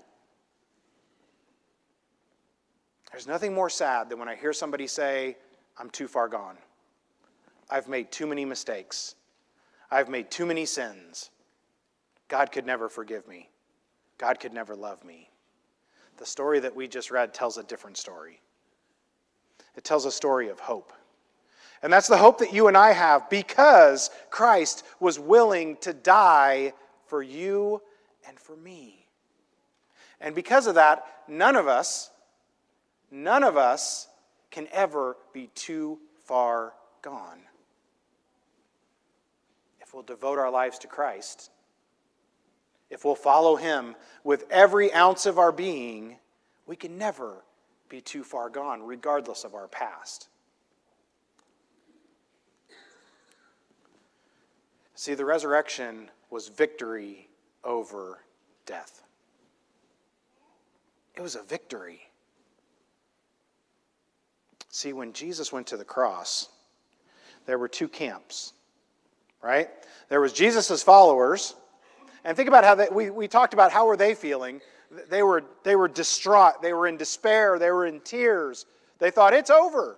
There's 3.12 3.28
nothing 3.28 3.54
more 3.54 3.70
sad 3.70 4.10
than 4.10 4.18
when 4.18 4.30
I 4.30 4.36
hear 4.36 4.54
somebody 4.54 4.88
say, 4.88 5.38
I'm 5.78 5.90
too 5.90 6.08
far 6.08 6.28
gone. 6.28 6.58
I've 7.70 7.88
made 7.88 8.12
too 8.12 8.26
many 8.26 8.46
mistakes. 8.46 9.16
I've 9.92 10.10
made 10.10 10.32
too 10.32 10.46
many 10.46 10.66
sins. 10.66 11.30
God 12.30 12.52
could 12.52 12.66
never 12.66 12.90
forgive 12.90 13.28
me. 13.28 13.50
God 14.18 14.40
could 14.40 14.54
never 14.54 14.76
love 14.76 15.04
me. 15.04 15.30
The 16.18 16.26
story 16.26 16.60
that 16.62 16.76
we 16.76 16.88
just 16.88 17.12
read 17.12 17.34
tells 17.34 17.58
a 17.58 17.64
different 17.64 17.98
story. 17.98 18.42
It 19.76 19.84
tells 19.84 20.06
a 20.06 20.12
story 20.12 20.50
of 20.50 20.60
hope. 20.60 20.94
And 21.84 21.92
that's 21.92 22.08
the 22.08 22.18
hope 22.18 22.40
that 22.40 22.54
you 22.54 22.68
and 22.68 22.78
I 22.78 22.92
have 22.92 23.30
because 23.30 24.12
Christ 24.30 24.84
was 25.00 25.20
willing 25.20 25.78
to 25.78 25.94
die 25.94 26.74
for 27.08 27.24
you 27.24 27.82
and 28.28 28.40
for 28.40 28.56
me. 28.56 29.08
And 30.20 30.36
because 30.36 30.68
of 30.68 30.76
that, 30.76 31.06
none 31.28 31.56
of 31.56 31.68
us, 31.68 32.12
none 33.10 33.44
of 33.44 33.58
us 33.58 34.08
can 34.52 34.68
ever 34.72 35.18
be 35.34 35.48
too 35.56 35.98
far 36.26 36.74
gone. 37.02 37.40
If 39.80 39.94
we'll 39.94 40.04
devote 40.04 40.38
our 40.38 40.52
lives 40.52 40.78
to 40.80 40.88
Christ, 40.88 41.50
if 42.92 43.04
we'll 43.04 43.16
follow 43.16 43.56
Him 43.56 43.96
with 44.24 44.46
every 44.52 44.94
ounce 44.94 45.26
of 45.26 45.40
our 45.40 45.52
being, 45.52 46.18
we 46.68 46.76
can 46.76 46.98
never 46.98 47.44
be 47.92 48.02
too 48.02 48.24
far 48.24 48.50
gone, 48.50 48.82
regardless 48.82 49.44
of 49.44 49.54
our 49.54 49.68
past. 49.68 50.30
See, 54.96 55.14
the 55.14 55.26
resurrection 55.26 56.10
was 56.30 56.48
victory 56.48 57.28
over 57.66 58.24
death. 58.66 59.04
It 61.16 61.22
was 61.22 61.36
a 61.36 61.44
victory. 61.44 62.00
See, 64.70 64.94
when 64.94 65.12
Jesus 65.12 65.52
went 65.52 65.68
to 65.68 65.78
the 65.78 65.84
cross, 65.84 66.48
there 67.46 67.58
were 67.58 67.68
two 67.68 67.90
camps, 67.90 68.54
right? 69.42 69.70
There 70.08 70.22
was 70.22 70.32
Jesus' 70.32 70.82
followers, 70.82 71.56
and 72.24 72.38
think 72.38 72.48
about 72.48 72.64
how 72.64 72.76
they, 72.76 72.88
we, 72.90 73.10
we 73.10 73.28
talked 73.28 73.54
about 73.54 73.74
how 73.74 73.86
were 73.86 73.98
they 73.98 74.16
feeling. 74.16 74.62
They 75.10 75.24
were, 75.24 75.44
they 75.64 75.76
were 75.76 75.88
distraught. 75.88 76.62
They 76.62 76.74
were 76.74 76.88
in 76.88 76.98
despair. 76.98 77.58
They 77.58 77.72
were 77.72 77.86
in 77.86 78.02
tears. 78.02 78.66
They 79.00 79.12
thought, 79.12 79.34
it's 79.34 79.50
over. 79.50 79.98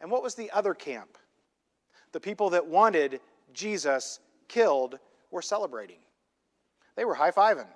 And 0.00 0.10
what 0.10 0.22
was 0.22 0.34
the 0.34 0.50
other 0.50 0.74
camp? 0.74 1.16
The 2.12 2.20
people 2.20 2.50
that 2.50 2.66
wanted 2.66 3.20
Jesus 3.54 4.20
killed 4.48 4.98
were 5.30 5.42
celebrating. 5.42 5.96
They 6.96 7.04
were 7.04 7.14
high 7.14 7.30
fiving. 7.30 7.68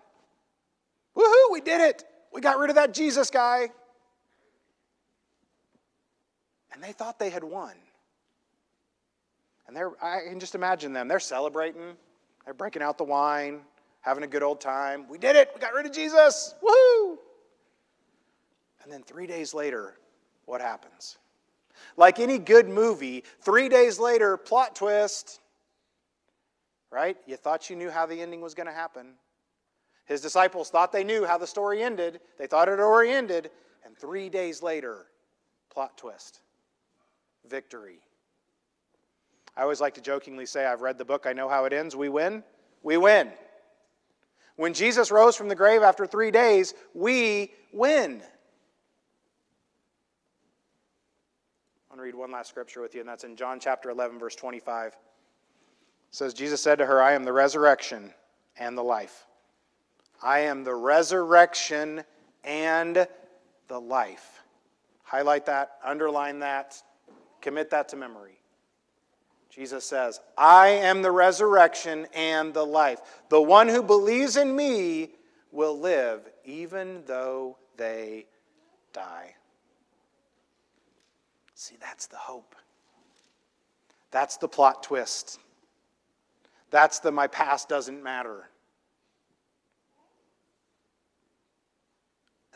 Woohoo, 1.16 1.50
we 1.50 1.60
did 1.62 1.80
it! 1.80 2.04
We 2.32 2.42
got 2.42 2.58
rid 2.58 2.68
of 2.68 2.76
that 2.76 2.92
Jesus 2.92 3.30
guy. 3.30 3.70
And 6.72 6.82
they 6.82 6.92
thought 6.92 7.18
they 7.18 7.30
had 7.30 7.42
won. 7.42 7.72
And 9.66 9.74
they're, 9.74 9.92
I 10.04 10.28
can 10.28 10.38
just 10.38 10.54
imagine 10.54 10.92
them. 10.92 11.08
They're 11.08 11.18
celebrating, 11.18 11.96
they're 12.44 12.52
breaking 12.52 12.82
out 12.82 12.98
the 12.98 13.04
wine, 13.04 13.60
having 14.06 14.22
a 14.22 14.28
good 14.28 14.44
old 14.44 14.60
time. 14.60 15.06
We 15.08 15.18
did 15.18 15.34
it! 15.34 15.50
We 15.52 15.60
got 15.60 15.74
rid 15.74 15.84
of 15.84 15.92
Jesus! 15.92 16.54
Woohoo! 16.62 17.16
And 18.84 18.92
then 18.92 19.02
three 19.02 19.26
days 19.26 19.52
later, 19.52 19.98
what 20.44 20.60
happens? 20.60 21.18
Like 21.96 22.20
any 22.20 22.38
good 22.38 22.68
movie, 22.68 23.24
three 23.40 23.68
days 23.68 23.98
later, 23.98 24.36
plot 24.36 24.76
twist. 24.76 25.40
Right? 26.92 27.16
You 27.26 27.36
thought 27.36 27.68
you 27.68 27.74
knew 27.74 27.90
how 27.90 28.06
the 28.06 28.22
ending 28.22 28.40
was 28.40 28.54
going 28.54 28.68
to 28.68 28.72
happen. 28.72 29.14
His 30.04 30.20
disciples 30.20 30.70
thought 30.70 30.92
they 30.92 31.02
knew 31.02 31.24
how 31.24 31.36
the 31.36 31.46
story 31.48 31.82
ended. 31.82 32.20
They 32.38 32.46
thought 32.46 32.68
it 32.68 32.78
already 32.78 33.10
ended. 33.10 33.50
And 33.84 33.98
three 33.98 34.28
days 34.28 34.62
later, 34.62 35.06
plot 35.68 35.98
twist 35.98 36.40
victory. 37.48 37.98
I 39.56 39.62
always 39.62 39.80
like 39.80 39.94
to 39.94 40.00
jokingly 40.00 40.46
say, 40.46 40.64
I've 40.64 40.80
read 40.80 40.96
the 40.96 41.04
book, 41.04 41.26
I 41.26 41.32
know 41.32 41.48
how 41.48 41.64
it 41.64 41.72
ends. 41.72 41.96
We 41.96 42.08
win. 42.08 42.44
We 42.84 42.98
win. 42.98 43.32
When 44.56 44.72
Jesus 44.72 45.10
rose 45.10 45.36
from 45.36 45.48
the 45.48 45.54
grave 45.54 45.82
after 45.82 46.06
three 46.06 46.30
days, 46.30 46.74
we 46.94 47.52
win. 47.72 48.22
I 51.90 51.94
want 51.94 51.98
to 51.98 52.02
read 52.02 52.14
one 52.14 52.32
last 52.32 52.48
scripture 52.48 52.80
with 52.80 52.94
you, 52.94 53.00
and 53.00 53.08
that's 53.08 53.24
in 53.24 53.36
John 53.36 53.60
chapter 53.60 53.90
11, 53.90 54.18
verse 54.18 54.34
25. 54.34 54.88
It 54.88 54.94
says, 56.10 56.32
Jesus 56.32 56.62
said 56.62 56.78
to 56.78 56.86
her, 56.86 57.02
I 57.02 57.12
am 57.12 57.24
the 57.24 57.32
resurrection 57.32 58.12
and 58.58 58.76
the 58.76 58.82
life. 58.82 59.26
I 60.22 60.40
am 60.40 60.64
the 60.64 60.74
resurrection 60.74 62.02
and 62.42 63.06
the 63.68 63.80
life. 63.80 64.42
Highlight 65.02 65.46
that, 65.46 65.72
underline 65.84 66.38
that, 66.38 66.82
commit 67.42 67.70
that 67.70 67.88
to 67.90 67.96
memory. 67.96 68.40
Jesus 69.56 69.86
says, 69.86 70.20
I 70.36 70.68
am 70.68 71.00
the 71.00 71.10
resurrection 71.10 72.06
and 72.14 72.52
the 72.52 72.62
life. 72.62 73.00
The 73.30 73.40
one 73.40 73.68
who 73.68 73.82
believes 73.82 74.36
in 74.36 74.54
me 74.54 75.12
will 75.50 75.80
live 75.80 76.28
even 76.44 77.02
though 77.06 77.56
they 77.78 78.26
die. 78.92 79.34
See, 81.54 81.76
that's 81.80 82.06
the 82.06 82.18
hope. 82.18 82.54
That's 84.10 84.36
the 84.36 84.46
plot 84.46 84.82
twist. 84.82 85.40
That's 86.70 86.98
the 86.98 87.10
my 87.10 87.26
past 87.26 87.66
doesn't 87.66 88.02
matter. 88.02 88.50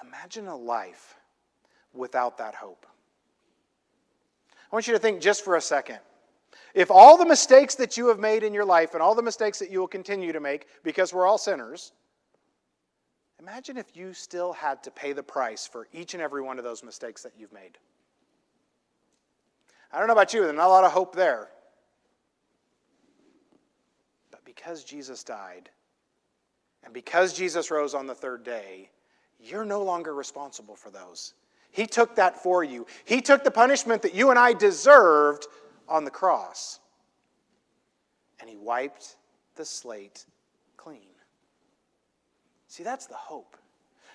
Imagine 0.04 0.48
a 0.48 0.56
life 0.56 1.14
without 1.94 2.36
that 2.36 2.54
hope. 2.54 2.84
I 4.70 4.76
want 4.76 4.86
you 4.86 4.92
to 4.92 4.98
think 4.98 5.22
just 5.22 5.42
for 5.42 5.56
a 5.56 5.62
second. 5.62 6.00
If 6.74 6.90
all 6.90 7.16
the 7.16 7.26
mistakes 7.26 7.74
that 7.76 7.96
you 7.96 8.08
have 8.08 8.18
made 8.18 8.42
in 8.42 8.54
your 8.54 8.64
life 8.64 8.94
and 8.94 9.02
all 9.02 9.14
the 9.14 9.22
mistakes 9.22 9.58
that 9.58 9.70
you 9.70 9.80
will 9.80 9.88
continue 9.88 10.32
to 10.32 10.40
make, 10.40 10.66
because 10.82 11.12
we're 11.12 11.26
all 11.26 11.38
sinners, 11.38 11.92
imagine 13.40 13.76
if 13.76 13.96
you 13.96 14.12
still 14.12 14.52
had 14.52 14.82
to 14.84 14.90
pay 14.90 15.12
the 15.12 15.22
price 15.22 15.66
for 15.66 15.88
each 15.92 16.14
and 16.14 16.22
every 16.22 16.42
one 16.42 16.58
of 16.58 16.64
those 16.64 16.84
mistakes 16.84 17.22
that 17.22 17.32
you've 17.38 17.52
made. 17.52 17.78
I 19.92 19.98
don't 19.98 20.06
know 20.06 20.12
about 20.12 20.32
you, 20.32 20.42
there's 20.42 20.54
not 20.54 20.66
a 20.66 20.68
lot 20.68 20.84
of 20.84 20.92
hope 20.92 21.16
there. 21.16 21.48
But 24.30 24.44
because 24.44 24.84
Jesus 24.84 25.24
died, 25.24 25.70
and 26.84 26.94
because 26.94 27.32
Jesus 27.32 27.70
rose 27.70 27.94
on 27.94 28.06
the 28.06 28.14
third 28.14 28.44
day, 28.44 28.90
you're 29.40 29.64
no 29.64 29.82
longer 29.82 30.14
responsible 30.14 30.76
for 30.76 30.90
those. 30.90 31.34
He 31.72 31.86
took 31.86 32.16
that 32.16 32.42
for 32.42 32.64
you. 32.64 32.86
He 33.04 33.20
took 33.20 33.44
the 33.44 33.50
punishment 33.50 34.02
that 34.02 34.14
you 34.14 34.30
and 34.30 34.38
I 34.38 34.52
deserved 34.52 35.46
on 35.90 36.04
the 36.04 36.10
cross. 36.10 36.80
And 38.40 38.48
He 38.48 38.56
wiped 38.56 39.16
the 39.56 39.64
slate 39.64 40.24
clean. 40.76 41.10
See, 42.68 42.82
that's 42.82 43.06
the 43.06 43.14
hope. 43.14 43.56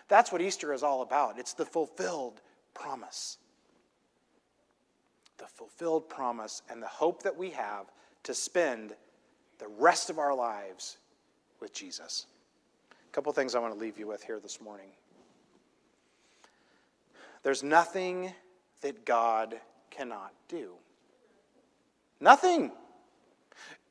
That's 0.07 0.31
what 0.31 0.41
Easter 0.41 0.73
is 0.73 0.81
all 0.81 1.01
about. 1.01 1.37
It's 1.37 1.53
the 1.53 1.65
fulfilled 1.65 2.41
promise. 2.73 3.37
The 5.37 5.47
fulfilled 5.47 6.09
promise 6.09 6.61
and 6.69 6.81
the 6.81 6.87
hope 6.87 7.23
that 7.23 7.35
we 7.35 7.51
have 7.51 7.91
to 8.23 8.33
spend 8.33 8.95
the 9.59 9.67
rest 9.67 10.09
of 10.09 10.19
our 10.19 10.33
lives 10.33 10.97
with 11.59 11.73
Jesus. 11.73 12.27
A 12.91 13.11
couple 13.11 13.31
things 13.33 13.55
I 13.55 13.59
want 13.59 13.73
to 13.73 13.79
leave 13.79 13.99
you 13.99 14.07
with 14.07 14.23
here 14.23 14.39
this 14.39 14.61
morning. 14.61 14.89
There's 17.43 17.63
nothing 17.63 18.33
that 18.81 19.05
God 19.05 19.55
cannot 19.91 20.33
do. 20.47 20.73
Nothing. 22.19 22.71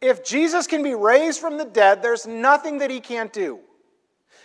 If 0.00 0.24
Jesus 0.24 0.66
can 0.66 0.82
be 0.82 0.94
raised 0.94 1.40
from 1.40 1.56
the 1.56 1.64
dead, 1.64 2.02
there's 2.02 2.26
nothing 2.26 2.78
that 2.78 2.90
he 2.90 3.00
can't 3.00 3.32
do. 3.32 3.60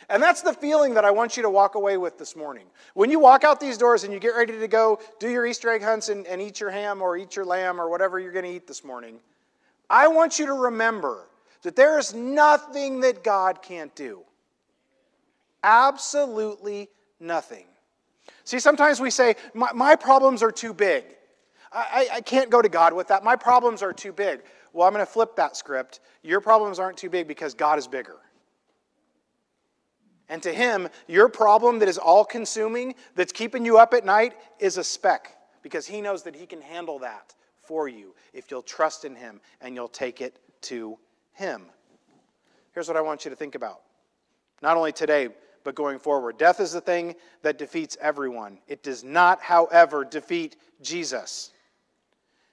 And 0.09 0.23
that's 0.23 0.41
the 0.41 0.53
feeling 0.53 0.95
that 0.95 1.05
I 1.05 1.11
want 1.11 1.37
you 1.37 1.43
to 1.43 1.49
walk 1.49 1.75
away 1.75 1.97
with 1.97 2.17
this 2.17 2.35
morning. 2.35 2.65
When 2.95 3.11
you 3.11 3.19
walk 3.19 3.43
out 3.43 3.59
these 3.59 3.77
doors 3.77 4.03
and 4.03 4.11
you 4.11 4.19
get 4.19 4.29
ready 4.29 4.57
to 4.57 4.67
go 4.67 4.99
do 5.19 5.29
your 5.29 5.45
Easter 5.45 5.69
egg 5.69 5.83
hunts 5.83 6.09
and, 6.09 6.25
and 6.25 6.41
eat 6.41 6.59
your 6.59 6.71
ham 6.71 7.01
or 7.01 7.15
eat 7.15 7.35
your 7.35 7.45
lamb 7.45 7.79
or 7.79 7.89
whatever 7.89 8.19
you're 8.19 8.31
going 8.31 8.45
to 8.45 8.51
eat 8.51 8.65
this 8.65 8.83
morning, 8.83 9.19
I 9.89 10.07
want 10.07 10.39
you 10.39 10.47
to 10.47 10.53
remember 10.53 11.27
that 11.61 11.75
there 11.75 11.99
is 11.99 12.13
nothing 12.13 13.01
that 13.01 13.23
God 13.23 13.61
can't 13.61 13.93
do. 13.95 14.21
Absolutely 15.61 16.89
nothing. 17.19 17.65
See, 18.45 18.59
sometimes 18.59 18.99
we 18.99 19.11
say, 19.11 19.35
my, 19.53 19.71
my 19.73 19.95
problems 19.95 20.41
are 20.41 20.51
too 20.51 20.73
big. 20.73 21.03
I, 21.71 22.07
I, 22.13 22.21
can't 22.21 22.49
go 22.49 22.61
to 22.61 22.69
God 22.69 22.93
with 22.93 23.09
that. 23.09 23.23
My 23.23 23.35
problems 23.35 23.83
are 23.83 23.93
too 23.93 24.11
big. 24.11 24.41
Well, 24.73 24.87
I'm 24.87 24.93
going 24.93 25.05
to 25.05 25.11
flip 25.11 25.35
that 25.35 25.55
script. 25.55 25.99
Your 26.23 26.41
problems 26.41 26.79
aren't 26.79 26.97
too 26.97 27.09
big 27.09 27.27
because 27.27 27.53
God 27.53 27.77
is 27.77 27.87
bigger. 27.87 28.17
And 30.29 30.41
to 30.43 30.51
Him, 30.51 30.89
your 31.07 31.29
problem 31.29 31.79
that 31.79 31.89
is 31.89 31.97
all 31.97 32.25
consuming, 32.25 32.95
that's 33.15 33.31
keeping 33.31 33.65
you 33.65 33.77
up 33.77 33.93
at 33.93 34.05
night, 34.05 34.33
is 34.59 34.77
a 34.77 34.83
speck 34.83 35.35
because 35.61 35.85
He 35.87 36.01
knows 36.01 36.23
that 36.23 36.35
He 36.35 36.45
can 36.45 36.61
handle 36.61 36.99
that 36.99 37.35
for 37.57 37.87
you 37.87 38.15
if 38.33 38.49
you'll 38.49 38.61
trust 38.61 39.05
in 39.05 39.15
Him 39.15 39.41
and 39.61 39.75
you'll 39.75 39.87
take 39.87 40.21
it 40.21 40.39
to 40.61 40.97
Him. 41.33 41.63
Here's 42.73 42.87
what 42.87 42.97
I 42.97 43.01
want 43.01 43.25
you 43.25 43.31
to 43.31 43.35
think 43.35 43.55
about. 43.55 43.81
Not 44.61 44.77
only 44.77 44.91
today, 44.91 45.29
but 45.63 45.75
going 45.75 45.99
forward. 45.99 46.37
Death 46.37 46.59
is 46.59 46.71
the 46.71 46.81
thing 46.81 47.15
that 47.41 47.57
defeats 47.57 47.97
everyone. 48.01 48.59
It 48.67 48.83
does 48.83 49.03
not, 49.03 49.41
however, 49.41 50.05
defeat 50.05 50.55
Jesus. 50.81 51.51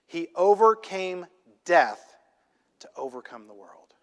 He 0.06 0.28
overcame 0.34 1.26
death 1.64 2.16
to 2.80 2.88
overcome 2.96 3.46
the 3.46 3.54
world. 3.54 3.94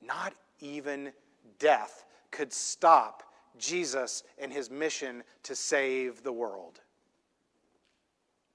Not 0.00 0.34
even 0.60 1.12
death 1.58 2.04
could 2.30 2.52
stop 2.52 3.22
Jesus 3.58 4.22
and 4.38 4.52
his 4.52 4.70
mission 4.70 5.24
to 5.44 5.54
save 5.54 6.22
the 6.22 6.32
world. 6.32 6.80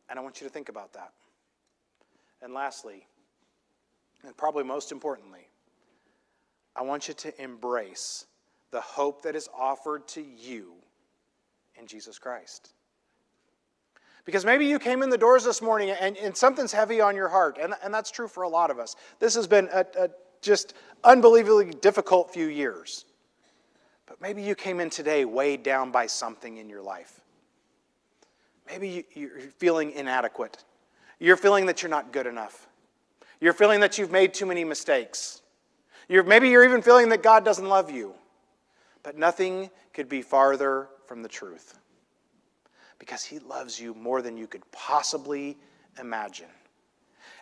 And 0.10 0.20
I 0.20 0.22
want 0.22 0.40
you 0.42 0.48
to 0.48 0.54
think 0.54 0.70
about 0.70 0.94
that. 0.94 1.12
And 2.42 2.54
lastly, 2.54 3.08
and 4.24 4.36
probably 4.38 4.64
most 4.64 4.92
importantly, 4.92 5.48
I 6.76 6.84
want 6.84 7.08
you 7.08 7.14
to 7.16 7.42
embrace 7.42 8.26
the 8.72 8.82
hope 8.82 9.24
that 9.24 9.36
is 9.36 9.50
offered 9.58 10.08
to 10.10 10.22
you 10.22 10.74
in 11.76 11.88
Jesus 11.88 12.18
Christ. 12.18 12.74
Because 14.26 14.46
maybe 14.46 14.66
you 14.66 14.78
came 14.78 15.02
in 15.02 15.10
the 15.10 15.18
doors 15.18 15.44
this 15.44 15.62
morning 15.62 15.90
and, 15.90 16.16
and 16.18 16.36
something's 16.36 16.72
heavy 16.72 17.02
on 17.02 17.16
your 17.16 17.28
heart, 17.28 17.58
and, 17.60 17.74
and 17.84 17.94
that's 17.94 18.12
true 18.12 18.28
for 18.28 18.44
a 18.44 18.50
lot 18.50 18.70
of 18.70 18.80
us. 18.80 18.96
This 19.20 19.34
has 19.36 19.48
been 19.48 19.68
a, 19.74 19.86
a 19.98 20.10
just 20.42 20.74
unbelievably 21.04 21.72
difficult 21.82 22.32
few 22.32 22.48
years. 22.48 23.06
But 24.06 24.22
maybe 24.22 24.44
you 24.44 24.56
came 24.56 24.80
in 24.80 24.90
today 24.90 25.26
weighed 25.26 25.64
down 25.64 25.92
by 25.92 26.08
something 26.08 26.58
in 26.58 26.70
your 26.70 26.82
life. 26.82 27.22
Maybe 28.68 29.06
you're 29.14 29.40
feeling 29.58 29.92
inadequate. 29.92 30.64
You're 31.20 31.38
feeling 31.38 31.66
that 31.66 31.82
you're 31.82 31.90
not 31.90 32.14
good 32.14 32.28
enough. 32.28 32.68
You're 33.40 33.54
feeling 33.54 33.80
that 33.80 33.98
you've 33.98 34.12
made 34.12 34.34
too 34.34 34.46
many 34.46 34.64
mistakes. 34.64 35.42
You're, 36.08 36.24
maybe 36.24 36.50
you're 36.50 36.64
even 36.64 36.82
feeling 36.82 37.10
that 37.10 37.24
God 37.24 37.44
doesn't 37.44 37.68
love 37.68 37.90
you. 37.90 38.14
But 39.04 39.18
nothing 39.18 39.72
could 39.94 40.08
be 40.08 40.22
farther 40.22 40.88
from 41.08 41.24
the 41.24 41.30
truth 41.30 41.81
because 43.02 43.24
He 43.24 43.40
loves 43.40 43.80
you 43.80 43.96
more 43.96 44.22
than 44.22 44.38
you 44.38 44.46
could 44.46 44.62
possibly 44.72 45.58
imagine. 46.00 46.46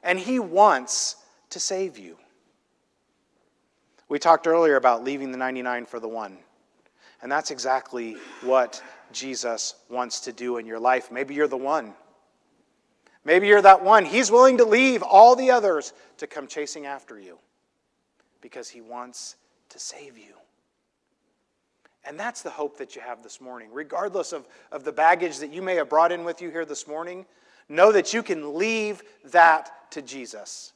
And 0.03 0.17
He 0.17 0.39
wants 0.39 1.17
to 1.49 1.59
save 1.59 1.99
you. 1.99 2.15
We 4.07 4.19
talked 4.19 4.47
earlier 4.47 4.77
about 4.77 5.03
leaving 5.03 5.33
the 5.33 5.37
99 5.37 5.85
for 5.85 5.99
the 5.99 6.07
one. 6.07 6.37
And 7.21 7.29
that's 7.29 7.51
exactly 7.51 8.15
what 8.41 8.81
Jesus 9.11 9.75
wants 9.89 10.21
to 10.21 10.31
do 10.31 10.59
in 10.59 10.65
your 10.65 10.79
life. 10.79 11.11
Maybe 11.11 11.35
you're 11.35 11.49
the 11.49 11.57
one. 11.57 11.93
Maybe 13.25 13.47
you're 13.47 13.61
that 13.61 13.83
one. 13.83 14.05
He's 14.05 14.31
willing 14.31 14.59
to 14.59 14.65
leave 14.65 15.03
all 15.03 15.35
the 15.35 15.51
others 15.51 15.91
to 16.19 16.25
come 16.25 16.47
chasing 16.47 16.85
after 16.85 17.19
you 17.19 17.37
because 18.39 18.69
he 18.69 18.79
wants 18.79 19.35
to 19.67 19.77
save 19.77 20.17
you. 20.17 20.35
And 22.09 22.19
that's 22.19 22.41
the 22.41 22.49
hope 22.49 22.79
that 22.79 22.95
you 22.95 23.03
have 23.03 23.21
this 23.21 23.39
morning. 23.39 23.69
Regardless 23.71 24.33
of, 24.33 24.47
of 24.71 24.83
the 24.83 24.91
baggage 24.91 25.37
that 25.37 25.53
you 25.53 25.61
may 25.61 25.75
have 25.75 25.89
brought 25.89 26.11
in 26.11 26.23
with 26.23 26.41
you 26.41 26.49
here 26.49 26.65
this 26.65 26.87
morning, 26.87 27.23
know 27.69 27.91
that 27.91 28.15
you 28.15 28.23
can 28.23 28.57
leave 28.57 29.03
that 29.25 29.91
to 29.91 30.01
Jesus. 30.01 30.73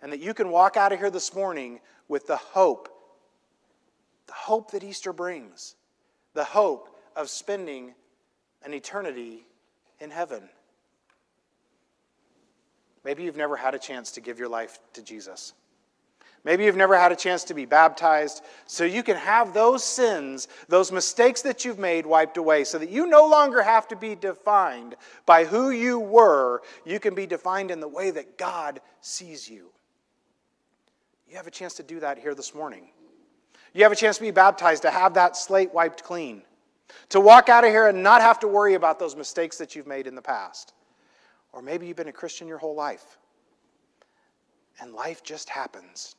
And 0.00 0.10
that 0.10 0.20
you 0.20 0.32
can 0.32 0.48
walk 0.48 0.78
out 0.78 0.92
of 0.92 0.98
here 0.98 1.10
this 1.10 1.34
morning 1.34 1.78
with 2.08 2.26
the 2.26 2.38
hope, 2.38 2.88
the 4.28 4.32
hope 4.32 4.70
that 4.70 4.82
Easter 4.82 5.12
brings, 5.12 5.76
the 6.32 6.44
hope 6.44 6.88
of 7.14 7.28
spending 7.28 7.92
an 8.64 8.72
eternity 8.72 9.44
in 10.00 10.10
heaven. 10.10 10.48
Maybe 13.04 13.24
you've 13.24 13.36
never 13.36 13.56
had 13.56 13.74
a 13.74 13.78
chance 13.78 14.12
to 14.12 14.22
give 14.22 14.38
your 14.38 14.48
life 14.48 14.78
to 14.94 15.02
Jesus. 15.02 15.52
Maybe 16.42 16.64
you've 16.64 16.76
never 16.76 16.96
had 16.96 17.12
a 17.12 17.16
chance 17.16 17.44
to 17.44 17.54
be 17.54 17.66
baptized, 17.66 18.42
so 18.66 18.84
you 18.84 19.02
can 19.02 19.16
have 19.16 19.52
those 19.52 19.84
sins, 19.84 20.48
those 20.68 20.90
mistakes 20.90 21.42
that 21.42 21.64
you've 21.64 21.78
made 21.78 22.06
wiped 22.06 22.38
away, 22.38 22.64
so 22.64 22.78
that 22.78 22.88
you 22.88 23.06
no 23.06 23.26
longer 23.26 23.62
have 23.62 23.86
to 23.88 23.96
be 23.96 24.14
defined 24.14 24.96
by 25.26 25.44
who 25.44 25.70
you 25.70 25.98
were. 25.98 26.62
You 26.86 26.98
can 26.98 27.14
be 27.14 27.26
defined 27.26 27.70
in 27.70 27.80
the 27.80 27.88
way 27.88 28.10
that 28.10 28.38
God 28.38 28.80
sees 29.02 29.50
you. 29.50 29.70
You 31.28 31.36
have 31.36 31.46
a 31.46 31.50
chance 31.50 31.74
to 31.74 31.82
do 31.82 32.00
that 32.00 32.18
here 32.18 32.34
this 32.34 32.54
morning. 32.54 32.88
You 33.74 33.82
have 33.82 33.92
a 33.92 33.96
chance 33.96 34.16
to 34.16 34.22
be 34.22 34.30
baptized, 34.30 34.82
to 34.82 34.90
have 34.90 35.14
that 35.14 35.36
slate 35.36 35.74
wiped 35.74 36.02
clean, 36.02 36.42
to 37.10 37.20
walk 37.20 37.50
out 37.50 37.64
of 37.64 37.70
here 37.70 37.86
and 37.86 38.02
not 38.02 38.22
have 38.22 38.40
to 38.40 38.48
worry 38.48 38.74
about 38.74 38.98
those 38.98 39.14
mistakes 39.14 39.58
that 39.58 39.76
you've 39.76 39.86
made 39.86 40.06
in 40.06 40.14
the 40.14 40.22
past. 40.22 40.72
Or 41.52 41.60
maybe 41.60 41.86
you've 41.86 41.98
been 41.98 42.08
a 42.08 42.12
Christian 42.12 42.48
your 42.48 42.58
whole 42.58 42.74
life, 42.74 43.18
and 44.80 44.94
life 44.94 45.22
just 45.22 45.50
happens 45.50 46.16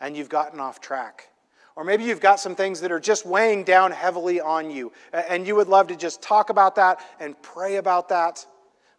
and 0.00 0.16
you've 0.16 0.28
gotten 0.28 0.60
off 0.60 0.80
track. 0.80 1.28
Or 1.76 1.84
maybe 1.84 2.04
you've 2.04 2.20
got 2.20 2.40
some 2.40 2.54
things 2.54 2.80
that 2.80 2.90
are 2.90 3.00
just 3.00 3.26
weighing 3.26 3.62
down 3.64 3.90
heavily 3.90 4.40
on 4.40 4.70
you, 4.70 4.92
and 5.12 5.46
you 5.46 5.54
would 5.56 5.68
love 5.68 5.88
to 5.88 5.96
just 5.96 6.22
talk 6.22 6.48
about 6.48 6.74
that 6.76 7.00
and 7.20 7.40
pray 7.42 7.76
about 7.76 8.08
that. 8.08 8.46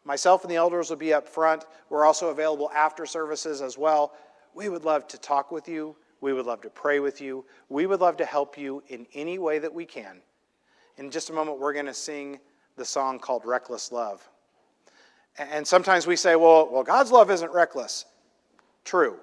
Myself 0.05 0.43
and 0.43 0.51
the 0.51 0.55
elders 0.55 0.89
will 0.89 0.97
be 0.97 1.13
up 1.13 1.27
front. 1.27 1.65
We're 1.89 2.05
also 2.05 2.29
available 2.29 2.71
after 2.73 3.05
services 3.05 3.61
as 3.61 3.77
well. 3.77 4.13
We 4.53 4.69
would 4.69 4.85
love 4.85 5.07
to 5.09 5.17
talk 5.17 5.51
with 5.51 5.67
you. 5.67 5.95
We 6.21 6.33
would 6.33 6.45
love 6.45 6.61
to 6.61 6.69
pray 6.69 6.99
with 6.99 7.19
you. 7.19 7.45
We 7.69 7.87
would 7.87 7.99
love 7.99 8.17
to 8.17 8.25
help 8.25 8.57
you 8.57 8.83
in 8.87 9.05
any 9.13 9.37
way 9.37 9.59
that 9.59 9.73
we 9.73 9.85
can. 9.85 10.21
In 10.97 11.11
just 11.11 11.29
a 11.29 11.33
moment, 11.33 11.59
we're 11.59 11.73
going 11.73 11.85
to 11.87 11.93
sing 11.93 12.39
the 12.75 12.85
song 12.85 13.19
called 13.19 13.43
Reckless 13.45 13.91
Love. 13.91 14.27
And 15.37 15.67
sometimes 15.67 16.07
we 16.07 16.15
say, 16.15 16.35
well, 16.35 16.69
well, 16.71 16.83
God's 16.83 17.11
love 17.11 17.29
isn't 17.29 17.51
reckless. 17.51 18.05
True. 18.85 19.17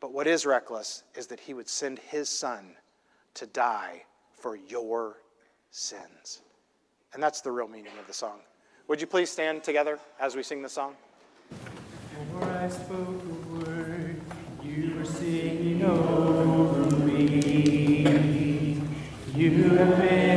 But 0.00 0.12
what 0.12 0.26
is 0.26 0.46
reckless 0.46 1.04
is 1.14 1.26
that 1.28 1.38
he 1.38 1.52
would 1.52 1.68
send 1.68 1.98
his 1.98 2.28
son 2.28 2.74
to 3.34 3.46
die 3.46 4.04
for 4.32 4.56
your 4.56 5.18
sins. 5.70 6.40
And 7.12 7.22
that's 7.22 7.42
the 7.42 7.52
real 7.52 7.68
meaning 7.68 7.92
of 8.00 8.06
the 8.06 8.14
song. 8.14 8.40
Would 8.88 9.00
you 9.00 9.06
please 9.06 9.30
stand 9.30 9.62
together 9.62 9.98
as 10.18 10.34
we 10.34 10.42
sing 10.42 10.62
the 10.62 10.68
song? 10.68 10.96
Before 12.18 12.50
I 12.50 12.68
spoke 12.68 13.22
a 13.22 13.54
word, 13.54 14.20
you 14.64 14.96
were 14.96 15.04
singing 15.04 15.84
over 15.84 16.96
me. 17.04 18.80
You 19.34 19.70
have 19.76 19.96
been 19.98 20.29